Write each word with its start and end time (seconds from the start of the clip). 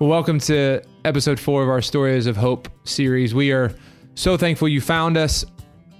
Well, 0.00 0.10
welcome 0.10 0.38
to 0.40 0.80
episode 1.04 1.40
four 1.40 1.64
of 1.64 1.68
our 1.68 1.82
Stories 1.82 2.28
of 2.28 2.36
Hope 2.36 2.68
series. 2.84 3.34
We 3.34 3.50
are 3.50 3.74
so 4.14 4.36
thankful 4.36 4.68
you 4.68 4.80
found 4.80 5.16
us 5.16 5.44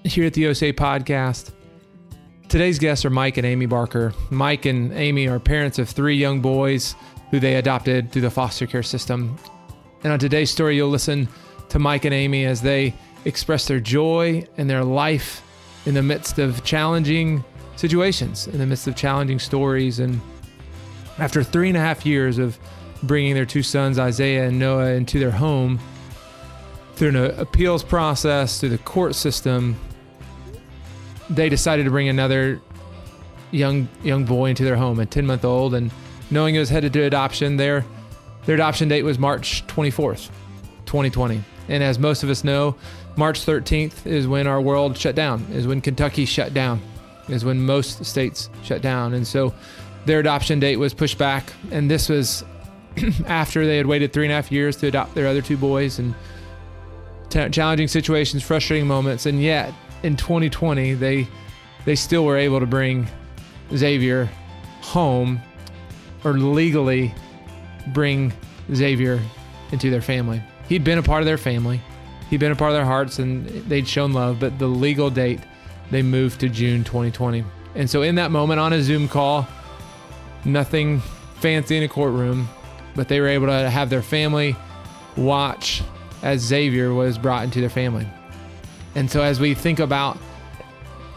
here 0.05 0.25
at 0.25 0.35
the 0.35 0.47
OCA 0.47 0.73
podcast. 0.73 1.51
Today's 2.49 2.79
guests 2.79 3.05
are 3.05 3.11
Mike 3.11 3.39
and 3.39 3.45
Amy 3.45 3.67
Barker. 3.67 4.15
Mike 4.31 4.67
and 4.67 4.93
Amy 4.93 5.27
are 5.27 5.41
parents 5.41 5.81
of 5.81 5.89
three 5.89 6.15
young 6.15 6.41
boys 6.41 6.95
who 7.33 7.41
they 7.41 7.57
adopted 7.57 8.13
through 8.13 8.23
the 8.23 8.31
foster 8.31 8.69
care 8.69 8.85
system. 8.85 9.37
And 10.05 10.13
on 10.13 10.21
today's 10.21 10.53
story, 10.53 10.77
you'll 10.77 10.91
listen 10.91 11.29
to 11.69 11.81
Mike 11.81 12.05
and 12.05 12.15
Amy 12.15 12.45
as 12.45 12.63
they 12.63 12.95
express 13.25 13.67
their 13.67 13.81
joy 13.81 14.47
and 14.59 14.71
their 14.71 14.85
life 14.85 15.43
in 15.87 15.95
the 15.95 16.05
midst 16.05 16.39
of 16.39 16.63
challenging 16.63 17.43
situations, 17.75 18.47
in 18.47 18.59
the 18.59 18.67
midst 18.67 18.87
of 18.87 18.95
challenging 18.95 19.41
stories. 19.41 19.99
And 19.99 20.21
after 21.19 21.43
three 21.43 21.67
and 21.67 21.77
a 21.77 21.81
half 21.81 22.07
years 22.07 22.39
of 22.39 22.61
bringing 23.03 23.35
their 23.35 23.47
two 23.47 23.63
sons, 23.63 23.99
Isaiah 23.99 24.49
and 24.49 24.59
Noah, 24.59 24.93
into 24.93 25.19
their 25.19 25.31
home 25.31 25.79
through 26.95 27.09
an 27.11 27.17
appeals 27.17 27.85
process, 27.85 28.61
through 28.61 28.71
the 28.71 28.79
court 28.79 29.15
system. 29.15 29.77
They 31.31 31.49
decided 31.49 31.85
to 31.85 31.91
bring 31.91 32.09
another 32.09 32.61
young 33.51 33.89
young 34.03 34.25
boy 34.25 34.51
into 34.51 34.65
their 34.65 34.77
home, 34.77 34.99
a 35.01 35.07
10 35.07 35.27
month 35.27 35.45
old, 35.45 35.75
and 35.75 35.91
knowing 36.31 36.55
it 36.55 36.59
was 36.59 36.69
headed 36.69 36.93
to 36.95 37.03
adoption, 37.03 37.57
their 37.57 37.85
their 38.47 38.55
adoption 38.55 38.89
date 38.89 39.03
was 39.03 39.19
March 39.19 39.67
24th, 39.67 40.31
2020. 40.87 41.43
And 41.69 41.83
as 41.83 41.99
most 41.99 42.23
of 42.23 42.31
us 42.31 42.45
know, 42.45 42.77
March 43.17 43.45
13th 43.45 44.07
is 44.07 44.27
when 44.27 44.47
our 44.47 44.61
world 44.61 44.97
shut 44.97 45.15
down, 45.15 45.45
is 45.53 45.67
when 45.67 45.81
Kentucky 45.81 46.25
shut 46.25 46.55
down, 46.55 46.81
is 47.29 47.45
when 47.45 47.61
most 47.61 48.05
states 48.07 48.49
shut 48.63 48.81
down. 48.81 49.13
And 49.13 49.27
so 49.27 49.53
their 50.07 50.21
adoption 50.21 50.61
date 50.61 50.77
was 50.77 50.95
pushed 50.95 51.19
back. 51.19 51.53
And 51.71 51.91
this 51.91 52.09
was 52.09 52.45
after 53.27 53.67
they 53.67 53.77
had 53.77 53.87
waited 53.87 54.13
three 54.13 54.25
and 54.25 54.33
a 54.33 54.35
half 54.35 54.51
years 54.53 54.77
to 54.77 54.87
adopt 54.87 55.15
their 55.15 55.27
other 55.27 55.43
two 55.43 55.57
boys 55.57 55.99
and 55.99 56.15
t- 57.31 57.49
challenging 57.51 57.89
situations, 57.89 58.43
frustrating 58.43 58.87
moments, 58.87 59.27
and 59.27 59.43
yet 59.43 59.73
in 60.03 60.17
2020 60.17 60.95
they 60.95 61.27
they 61.85 61.95
still 61.95 62.25
were 62.25 62.37
able 62.37 62.61
to 62.61 62.67
bring 62.67 63.09
Xavier 63.75 64.29
home 64.81 65.41
or 66.25 66.35
legally 66.35 67.15
bring 67.89 68.33
Xavier 68.75 69.21
into 69.73 69.91
their 69.91 70.03
family. 70.03 70.43
He'd 70.69 70.85
been 70.85 70.99
a 70.99 71.03
part 71.03 71.23
of 71.23 71.27
their 71.27 71.39
family. 71.39 71.81
He'd 72.29 72.41
been 72.41 72.53
a 72.53 72.57
part 72.57 72.73
of 72.73 72.77
their 72.77 72.85
hearts 72.85 73.19
and 73.19 73.47
they'd 73.69 73.89
shown 73.89 74.13
love, 74.13 74.39
but 74.39 74.59
the 74.59 74.67
legal 74.67 75.09
date 75.09 75.41
they 75.91 76.03
moved 76.03 76.41
to 76.41 76.49
June 76.49 76.85
2020. 76.85 77.45
And 77.75 77.89
so 77.89 78.03
in 78.03 78.17
that 78.17 78.31
moment 78.31 78.61
on 78.61 78.73
a 78.73 78.83
Zoom 78.83 79.09
call, 79.09 79.47
nothing 80.45 81.01
fancy 81.41 81.77
in 81.77 81.83
a 81.83 81.89
courtroom, 81.89 82.49
but 82.95 83.09
they 83.09 83.21
were 83.21 83.29
able 83.29 83.47
to 83.47 83.71
have 83.71 83.91
their 83.91 84.03
family 84.03 84.57
watch 85.17 85.83
as 86.23 86.41
Xavier 86.41 86.93
was 86.95 87.19
brought 87.19 87.45
into 87.45 87.61
their 87.61 87.71
family. 87.71 88.09
And 88.95 89.11
so, 89.11 89.23
as 89.23 89.39
we 89.39 89.55
think 89.55 89.79
about 89.79 90.17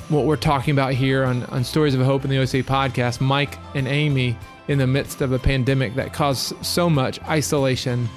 what 0.09 0.25
we're 0.25 0.35
talking 0.35 0.73
about 0.73 0.93
here 0.93 1.23
on, 1.23 1.43
on 1.45 1.63
Stories 1.63 1.95
of 1.95 2.01
Hope 2.01 2.23
in 2.23 2.29
the 2.29 2.37
OCA 2.37 2.63
podcast, 2.63 3.21
Mike 3.21 3.57
and 3.75 3.87
Amy, 3.87 4.37
in 4.67 4.77
the 4.77 4.87
midst 4.87 5.21
of 5.21 5.31
a 5.31 5.39
pandemic 5.39 5.95
that 5.95 6.13
caused 6.13 6.53
so 6.63 6.89
much 6.89 7.21
isolation, 7.23 8.07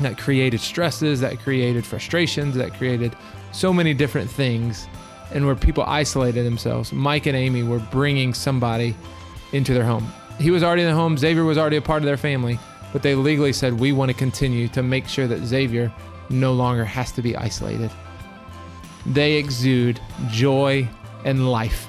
that 0.00 0.18
created 0.18 0.60
stresses, 0.60 1.20
that 1.20 1.38
created 1.38 1.86
frustrations, 1.86 2.54
that 2.54 2.74
created 2.74 3.16
so 3.52 3.72
many 3.72 3.94
different 3.94 4.30
things, 4.30 4.86
and 5.32 5.46
where 5.46 5.54
people 5.54 5.82
isolated 5.84 6.44
themselves, 6.44 6.92
Mike 6.92 7.26
and 7.26 7.36
Amy 7.36 7.62
were 7.62 7.78
bringing 7.78 8.34
somebody 8.34 8.94
into 9.52 9.72
their 9.72 9.84
home. 9.84 10.06
He 10.38 10.50
was 10.50 10.62
already 10.62 10.82
in 10.82 10.88
the 10.88 10.94
home, 10.94 11.16
Xavier 11.16 11.44
was 11.44 11.58
already 11.58 11.76
a 11.76 11.82
part 11.82 12.02
of 12.02 12.06
their 12.06 12.16
family 12.16 12.58
but 12.96 13.02
they 13.02 13.14
legally 13.14 13.52
said 13.52 13.78
we 13.78 13.92
want 13.92 14.10
to 14.10 14.16
continue 14.16 14.68
to 14.68 14.82
make 14.82 15.06
sure 15.06 15.26
that 15.26 15.44
Xavier 15.44 15.92
no 16.30 16.54
longer 16.54 16.82
has 16.82 17.12
to 17.12 17.20
be 17.20 17.36
isolated. 17.36 17.90
They 19.04 19.34
exude 19.34 20.00
joy 20.28 20.88
and 21.24 21.50
life. 21.50 21.86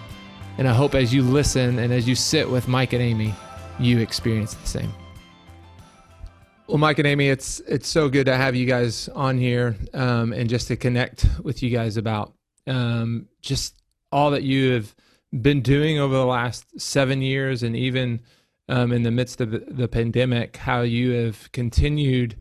And 0.57 0.67
I 0.67 0.73
hope 0.73 0.95
as 0.95 1.13
you 1.13 1.21
listen 1.21 1.79
and 1.79 1.93
as 1.93 2.09
you 2.09 2.15
sit 2.15 2.49
with 2.49 2.67
Mike 2.67 2.91
and 2.91 3.01
Amy, 3.01 3.33
you 3.79 3.99
experience 3.99 4.55
the 4.55 4.67
same. 4.67 4.91
Well, 6.67 6.77
Mike 6.77 6.99
and 6.99 7.07
Amy, 7.07 7.29
it's 7.29 7.61
it's 7.61 7.87
so 7.87 8.09
good 8.09 8.25
to 8.25 8.35
have 8.35 8.53
you 8.53 8.65
guys 8.65 9.07
on 9.15 9.37
here 9.37 9.77
um, 9.93 10.33
and 10.33 10.49
just 10.49 10.67
to 10.67 10.75
connect 10.75 11.25
with 11.41 11.63
you 11.63 11.69
guys 11.69 11.95
about 11.95 12.33
um, 12.67 13.29
just 13.41 13.81
all 14.11 14.31
that 14.31 14.43
you 14.43 14.73
have 14.73 14.93
been 15.41 15.61
doing 15.61 15.99
over 15.99 16.13
the 16.13 16.25
last 16.25 16.65
seven 16.77 17.21
years 17.21 17.63
and 17.63 17.77
even 17.77 18.19
um, 18.69 18.91
in 18.91 19.03
the 19.03 19.11
midst 19.11 19.41
of 19.41 19.51
the 19.51 19.87
pandemic, 19.87 20.57
how 20.57 20.81
you 20.81 21.11
have 21.11 21.51
continued 21.51 22.35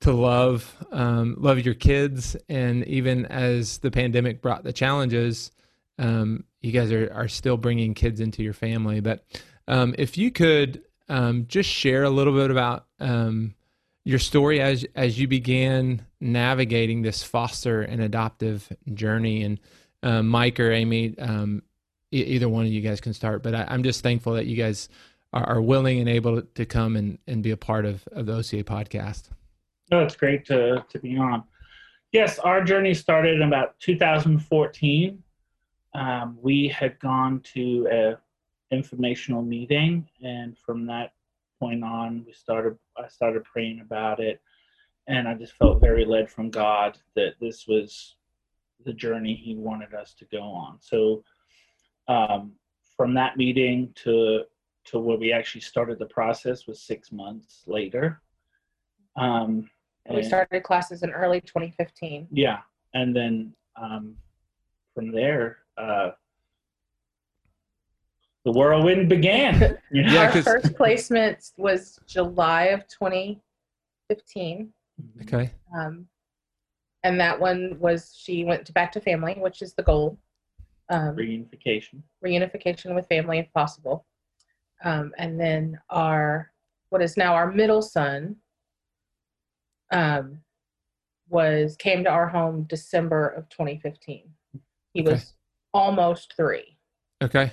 to 0.00 0.12
love 0.12 0.76
um, 0.92 1.36
love 1.38 1.58
your 1.60 1.74
kids, 1.74 2.36
and 2.48 2.86
even 2.86 3.26
as 3.26 3.78
the 3.78 3.90
pandemic 3.90 4.42
brought 4.42 4.62
the 4.62 4.72
challenges, 4.72 5.50
um, 5.98 6.44
you 6.60 6.72
guys 6.72 6.92
are 6.92 7.10
are 7.12 7.28
still 7.28 7.56
bringing 7.56 7.94
kids 7.94 8.20
into 8.20 8.42
your 8.42 8.52
family. 8.52 9.00
But 9.00 9.24
um, 9.66 9.94
if 9.98 10.18
you 10.18 10.30
could 10.30 10.82
um, 11.08 11.46
just 11.48 11.68
share 11.68 12.04
a 12.04 12.10
little 12.10 12.34
bit 12.34 12.50
about 12.50 12.86
um, 13.00 13.54
your 14.04 14.18
story 14.18 14.60
as 14.60 14.84
as 14.94 15.18
you 15.18 15.26
began 15.26 16.06
navigating 16.20 17.02
this 17.02 17.22
foster 17.22 17.82
and 17.82 18.02
adoptive 18.02 18.70
journey, 18.94 19.42
and 19.42 20.28
Mike 20.28 20.60
or 20.60 20.70
Amy, 20.70 21.16
either 22.12 22.48
one 22.48 22.66
of 22.66 22.72
you 22.72 22.82
guys 22.82 23.00
can 23.00 23.14
start. 23.14 23.42
But 23.42 23.54
I, 23.54 23.66
I'm 23.68 23.82
just 23.82 24.02
thankful 24.02 24.34
that 24.34 24.46
you 24.46 24.56
guys 24.56 24.88
are, 25.32 25.60
willing 25.60 26.00
and 26.00 26.08
able 26.08 26.40
to 26.40 26.64
come 26.64 26.96
and, 26.96 27.18
and 27.26 27.42
be 27.42 27.50
a 27.50 27.56
part 27.56 27.84
of, 27.84 28.06
of 28.12 28.26
the 28.26 28.32
OCA 28.32 28.64
podcast. 28.64 29.28
Oh, 29.92 30.00
it's 30.00 30.16
great 30.16 30.44
to, 30.46 30.84
to 30.88 30.98
be 30.98 31.16
on. 31.18 31.44
Yes, 32.12 32.38
our 32.38 32.64
journey 32.64 32.94
started 32.94 33.36
in 33.36 33.42
about 33.42 33.78
2014. 33.80 35.22
Um, 35.94 36.38
we 36.40 36.68
had 36.68 36.98
gone 37.00 37.40
to 37.54 37.88
a 37.90 38.74
informational 38.74 39.42
meeting, 39.42 40.08
and 40.22 40.56
from 40.58 40.86
that 40.86 41.12
point 41.60 41.84
on, 41.84 42.24
we 42.26 42.32
started. 42.32 42.76
I 42.96 43.08
started 43.08 43.44
praying 43.44 43.80
about 43.80 44.20
it, 44.20 44.40
and 45.06 45.28
I 45.28 45.34
just 45.34 45.54
felt 45.54 45.80
very 45.80 46.04
led 46.04 46.30
from 46.30 46.50
God 46.50 46.98
that 47.14 47.34
this 47.40 47.66
was 47.66 48.16
the 48.84 48.92
journey 48.92 49.34
He 49.34 49.56
wanted 49.56 49.94
us 49.94 50.14
to 50.14 50.24
go 50.26 50.42
on. 50.42 50.78
So, 50.80 51.24
um, 52.08 52.52
from 52.96 53.14
that 53.14 53.36
meeting 53.36 53.92
to 54.04 54.44
to 54.86 54.98
where 54.98 55.16
we 55.16 55.32
actually 55.32 55.60
started 55.60 55.98
the 55.98 56.06
process 56.06 56.66
was 56.66 56.80
six 56.80 57.12
months 57.12 57.62
later. 57.66 58.20
Um, 59.16 59.68
we 60.08 60.22
started 60.22 60.62
classes 60.62 61.02
in 61.02 61.10
early 61.10 61.40
2015. 61.40 62.28
Yeah, 62.30 62.58
and 62.94 63.14
then 63.14 63.52
um, 63.80 64.16
from 64.94 65.10
there, 65.10 65.58
uh, 65.76 66.10
the 68.44 68.52
whirlwind 68.52 69.08
began. 69.08 69.78
You 69.90 70.04
know? 70.04 70.18
Our 70.18 70.42
first 70.42 70.76
placement 70.76 71.50
was 71.56 71.98
July 72.06 72.64
of 72.66 72.86
2015. 72.88 74.72
Okay. 75.22 75.50
Um, 75.76 76.06
and 77.02 77.20
that 77.20 77.38
one 77.38 77.76
was 77.78 78.14
she 78.16 78.44
went 78.44 78.66
to 78.66 78.72
back 78.72 78.92
to 78.92 79.00
family, 79.00 79.34
which 79.38 79.62
is 79.62 79.74
the 79.74 79.82
goal. 79.82 80.18
Um, 80.88 81.16
reunification. 81.16 82.02
Reunification 82.24 82.94
with 82.94 83.06
family 83.08 83.38
if 83.38 83.52
possible. 83.52 84.06
Um, 84.84 85.12
and 85.18 85.40
then 85.40 85.78
our, 85.90 86.52
what 86.90 87.02
is 87.02 87.16
now 87.16 87.34
our 87.34 87.50
middle 87.50 87.82
son, 87.82 88.36
um, 89.92 90.38
was 91.28 91.76
came 91.76 92.04
to 92.04 92.10
our 92.10 92.26
home 92.26 92.64
December 92.64 93.28
of 93.28 93.48
2015. 93.48 94.22
He 94.92 95.00
okay. 95.00 95.12
was 95.12 95.34
almost 95.74 96.34
three. 96.36 96.78
Okay. 97.22 97.52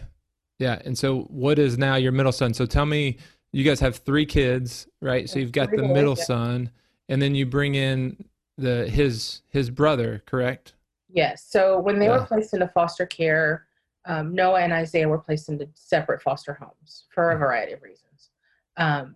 Yeah. 0.60 0.82
And 0.86 0.98
so, 0.98 1.22
what 1.24 1.60
is 1.60 1.78
now 1.78 1.96
your 1.96 2.12
middle 2.12 2.32
son? 2.32 2.54
So, 2.54 2.66
tell 2.66 2.86
me, 2.86 3.18
you 3.52 3.64
guys 3.64 3.80
have 3.80 3.98
three 3.98 4.26
kids, 4.26 4.88
right? 5.02 5.30
So, 5.30 5.40
you've 5.40 5.52
got 5.52 5.72
the 5.72 5.84
middle 5.84 6.16
son, 6.16 6.70
and 7.10 7.22
then 7.22 7.36
you 7.36 7.46
bring 7.46 7.76
in 7.76 8.24
the 8.58 8.88
his 8.88 9.42
his 9.50 9.70
brother, 9.70 10.24
correct? 10.26 10.76
Yes. 11.10 11.46
So, 11.50 11.80
when 11.80 12.00
they 12.00 12.06
yeah. 12.06 12.20
were 12.20 12.26
placed 12.26 12.54
into 12.54 12.68
foster 12.68 13.06
care, 13.06 13.66
um, 14.06 14.36
Noah 14.36 14.62
and 14.62 14.74
Isaiah 14.74 15.08
were 15.08 15.18
placed 15.18 15.50
into 15.50 15.68
separate 15.74 16.22
foster 16.22 16.54
homes 16.54 17.06
for 17.14 17.30
a 17.30 17.34
mm-hmm. 17.34 17.44
variety 17.44 17.74
of 17.74 17.82
reasons. 17.82 18.30
Um, 18.78 19.16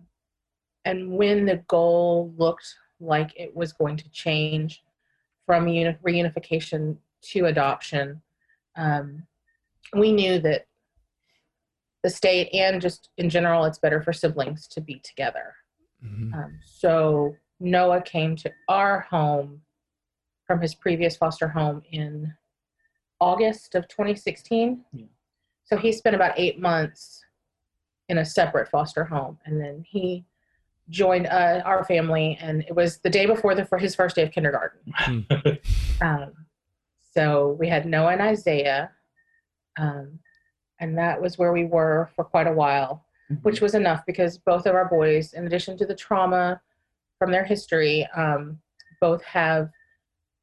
and 0.84 1.12
when 1.12 1.44
the 1.44 1.62
goal 1.68 2.32
looked 2.36 2.74
like 3.00 3.32
it 3.36 3.54
was 3.54 3.72
going 3.72 3.96
to 3.98 4.08
change 4.10 4.82
from 5.46 5.68
uni- 5.68 5.96
reunification 6.06 6.96
to 7.22 7.46
adoption, 7.46 8.22
um, 8.76 9.26
we 9.94 10.12
knew 10.12 10.38
that 10.40 10.66
the 12.02 12.10
state 12.10 12.48
and 12.54 12.80
just 12.80 13.10
in 13.18 13.28
general, 13.28 13.64
it's 13.64 13.78
better 13.78 14.00
for 14.00 14.12
siblings 14.12 14.66
to 14.68 14.80
be 14.80 15.00
together. 15.00 15.54
Mm-hmm. 16.04 16.32
Um, 16.32 16.58
so 16.64 17.34
Noah 17.60 18.02
came 18.02 18.36
to 18.36 18.52
our 18.68 19.00
home 19.00 19.62
from 20.46 20.60
his 20.60 20.74
previous 20.74 21.16
foster 21.16 21.48
home 21.48 21.82
in 21.90 22.32
August 23.20 23.74
of 23.74 23.88
2016. 23.88 24.84
Yeah. 24.92 25.04
So 25.64 25.76
he 25.76 25.92
spent 25.92 26.16
about 26.16 26.38
eight 26.38 26.60
months 26.60 27.24
in 28.08 28.18
a 28.18 28.24
separate 28.24 28.68
foster 28.68 29.04
home, 29.04 29.38
and 29.44 29.60
then 29.60 29.84
he 29.86 30.24
joined 30.88 31.26
uh, 31.26 31.60
our 31.64 31.84
family, 31.84 32.38
and 32.40 32.62
it 32.62 32.74
was 32.74 32.98
the 32.98 33.10
day 33.10 33.26
before 33.26 33.54
the, 33.54 33.64
for 33.64 33.76
his 33.76 33.94
first 33.94 34.16
day 34.16 34.22
of 34.22 34.32
kindergarten. 34.32 34.94
um, 36.00 36.32
so 37.14 37.56
we 37.60 37.68
had 37.68 37.84
Noah 37.84 38.12
and 38.12 38.22
Isaiah, 38.22 38.90
um, 39.76 40.18
and 40.80 40.96
that 40.96 41.20
was 41.20 41.36
where 41.36 41.52
we 41.52 41.64
were 41.64 42.08
for 42.16 42.24
quite 42.24 42.46
a 42.46 42.52
while, 42.52 43.04
Mm-hmm. 43.30 43.42
which 43.42 43.60
was 43.60 43.74
enough 43.74 44.06
because 44.06 44.38
both 44.38 44.64
of 44.64 44.74
our 44.74 44.88
boys, 44.88 45.34
in 45.34 45.44
addition 45.46 45.76
to 45.76 45.84
the 45.84 45.94
trauma 45.94 46.62
from 47.18 47.30
their 47.30 47.44
history, 47.44 48.08
um, 48.16 48.58
both 49.02 49.22
have 49.22 49.68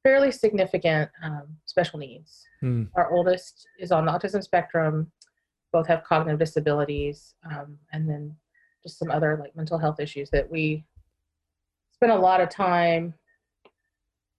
fairly 0.04 0.32
significant 0.32 1.10
um, 1.24 1.48
special 1.66 1.98
needs. 1.98 2.46
Hmm. 2.66 2.86
Our 2.96 3.12
oldest 3.12 3.68
is 3.78 3.92
on 3.92 4.08
the 4.08 4.12
autism 4.12 4.42
spectrum. 4.44 5.12
Both 5.72 5.86
have 5.88 6.04
cognitive 6.04 6.40
disabilities, 6.40 7.36
um, 7.52 7.78
and 7.94 8.10
then 8.10 8.36
just 8.82 8.98
some 8.98 9.12
other 9.12 9.38
like 9.40 9.56
mental 9.56 9.78
health 9.78 10.00
issues 10.00 10.32
that 10.32 10.50
we 10.50 10.84
spend 11.92 12.12
a 12.12 12.16
lot 12.18 12.42
of 12.42 12.50
time 12.50 13.14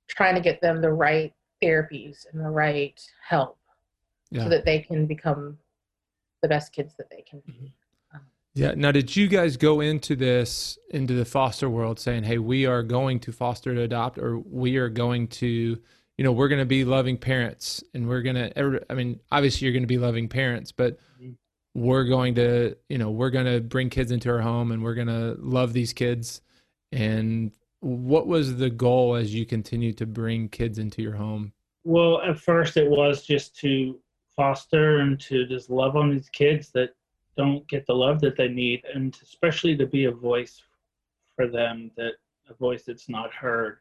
trying 0.09 0.35
to 0.35 0.41
get 0.41 0.61
them 0.61 0.81
the 0.81 0.91
right 0.91 1.33
therapies 1.63 2.27
and 2.33 2.45
the 2.45 2.49
right 2.51 3.01
help 3.25 3.59
Yeah. 4.31 4.43
so 4.43 4.49
that 4.49 4.65
they 4.65 4.81
can 4.81 5.07
become 5.07 5.59
the 6.43 6.49
best 6.49 6.73
kids 6.73 6.95
that 6.97 7.09
they 7.09 7.23
can 7.23 7.41
be. 7.47 7.73
Yeah. 8.55 8.73
Now, 8.75 8.91
did 8.91 9.15
you 9.15 9.29
guys 9.29 9.57
go 9.57 9.81
into 9.81 10.17
this 10.17 10.79
into 10.91 11.15
the 11.15 11.27
foster 11.27 11.71
world 11.71 12.01
saying, 12.01 12.25
"Hey, 12.25 12.39
we 12.39 12.67
are 12.67 12.83
going 12.83 13.21
to 13.21 13.31
foster 13.33 13.73
to 13.73 13.83
adopt, 13.83 14.19
or 14.19 14.39
we 14.39 14.79
are 14.79 14.89
going 14.89 15.29
to, 15.29 15.79
you 16.19 16.25
know, 16.25 16.33
we're 16.33 16.49
going 16.49 16.61
to 16.61 16.67
be 16.67 16.85
loving 16.85 17.19
parents, 17.19 17.85
and 17.95 18.09
we're 18.09 18.23
going 18.23 18.37
to." 18.37 18.83
I 18.91 18.95
mean, 18.95 19.21
obviously, 19.31 19.67
you're 19.67 19.73
going 19.73 19.83
to 19.83 19.87
be 19.87 19.99
loving 19.99 20.29
parents, 20.29 20.73
but 20.73 20.99
Mhm. 21.21 21.37
we're 21.75 22.05
going 22.05 22.35
to, 22.37 22.77
you 22.89 22.99
know, 22.99 23.11
we're 23.11 23.31
going 23.31 23.47
to 23.47 23.61
bring 23.61 23.91
kids 23.91 24.11
into 24.11 24.31
our 24.31 24.41
home, 24.41 24.73
and 24.73 24.83
we're 24.83 24.95
going 24.95 25.09
to 25.09 25.37
love 25.39 25.73
these 25.73 25.93
kids. 25.93 26.41
And 26.93 27.53
what 27.81 28.27
was 28.27 28.57
the 28.57 28.71
goal 28.71 29.15
as 29.15 29.35
you 29.35 29.45
continue 29.45 29.93
to 29.95 30.07
bring 30.07 30.49
kids 30.49 30.79
into 30.79 31.03
your 31.03 31.15
home? 31.17 31.53
Well, 31.85 32.21
at 32.23 32.39
first 32.39 32.77
it 32.77 32.89
was 32.89 33.25
just 33.25 33.57
to 33.61 34.01
foster 34.35 34.99
and 34.99 35.21
to 35.21 35.47
just 35.47 35.71
love 35.71 35.97
on 35.97 36.11
these 36.11 36.29
kids 36.31 36.71
that 36.73 36.95
don't 37.37 37.67
get 37.69 37.87
the 37.87 37.95
love 37.95 38.21
that 38.21 38.37
they 38.37 38.49
need, 38.49 38.85
and 38.93 39.17
especially 39.23 39.77
to 39.77 39.87
be 39.87 40.05
a 40.07 40.11
voice 40.11 40.63
for 41.35 41.47
them 41.47 41.91
that 41.97 42.15
a 42.49 42.55
voice 42.55 42.85
that's 42.85 43.09
not 43.09 43.33
heard. 43.35 43.79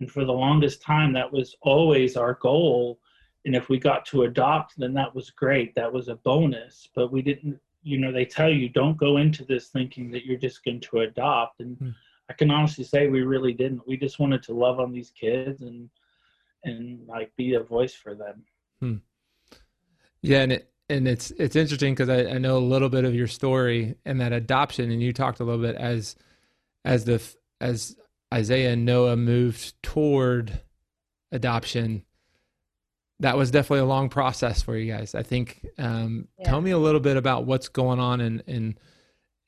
And 0.00 0.10
for 0.10 0.24
the 0.24 0.32
longest 0.32 0.82
time, 0.82 1.12
that 1.12 1.30
was 1.30 1.54
always 1.62 2.16
our 2.16 2.34
goal. 2.34 2.98
And 3.44 3.54
if 3.54 3.68
we 3.68 3.78
got 3.78 4.04
to 4.06 4.24
adopt, 4.24 4.78
then 4.78 4.94
that 4.94 5.14
was 5.14 5.30
great. 5.30 5.74
That 5.74 5.92
was 5.92 6.08
a 6.08 6.16
bonus. 6.16 6.88
But 6.94 7.12
we 7.12 7.22
didn't, 7.22 7.58
you 7.82 7.98
know, 7.98 8.12
they 8.12 8.24
tell 8.24 8.50
you 8.50 8.68
don't 8.68 8.96
go 8.96 9.18
into 9.18 9.44
this 9.44 9.68
thinking 9.68 10.10
that 10.10 10.24
you're 10.24 10.38
just 10.38 10.64
going 10.64 10.80
to 10.80 11.00
adopt. 11.00 11.60
And 11.60 11.76
Hmm. 11.78 11.90
I 12.28 12.32
can 12.32 12.50
honestly 12.50 12.84
say 12.84 13.08
we 13.08 13.22
really 13.22 13.52
didn't. 13.52 13.86
We 13.88 13.96
just 13.96 14.20
wanted 14.20 14.42
to 14.44 14.54
love 14.54 14.78
on 14.78 14.92
these 14.92 15.10
kids 15.10 15.62
and 15.62 15.90
and 16.62 17.06
like 17.08 17.34
be 17.36 17.54
a 17.54 17.60
voice 17.60 17.94
for 17.94 18.14
them. 18.14 18.44
Yeah, 20.22 20.42
and 20.42 20.52
it 20.52 20.70
and 20.88 21.08
it's 21.08 21.32
it's 21.32 21.56
interesting 21.56 21.94
because 21.94 22.08
I, 22.08 22.34
I 22.34 22.38
know 22.38 22.56
a 22.56 22.58
little 22.58 22.88
bit 22.88 23.04
of 23.04 23.14
your 23.14 23.26
story 23.26 23.96
and 24.04 24.20
that 24.20 24.32
adoption, 24.32 24.90
and 24.90 25.02
you 25.02 25.12
talked 25.12 25.40
a 25.40 25.44
little 25.44 25.60
bit 25.60 25.76
as 25.76 26.14
as 26.84 27.04
the 27.04 27.20
as 27.60 27.96
Isaiah 28.32 28.72
and 28.72 28.84
Noah 28.84 29.16
moved 29.16 29.80
toward 29.82 30.60
adoption. 31.32 32.04
That 33.18 33.36
was 33.36 33.50
definitely 33.50 33.80
a 33.80 33.86
long 33.86 34.08
process 34.08 34.62
for 34.62 34.76
you 34.76 34.90
guys. 34.92 35.14
I 35.14 35.22
think. 35.22 35.66
Um, 35.78 36.28
Yeah. 36.38 36.46
Tell 36.50 36.60
me 36.60 36.70
a 36.70 36.78
little 36.78 37.00
bit 37.00 37.16
about 37.16 37.44
what's 37.44 37.68
going 37.68 38.00
on 38.00 38.20
in 38.20 38.40
in 38.46 38.78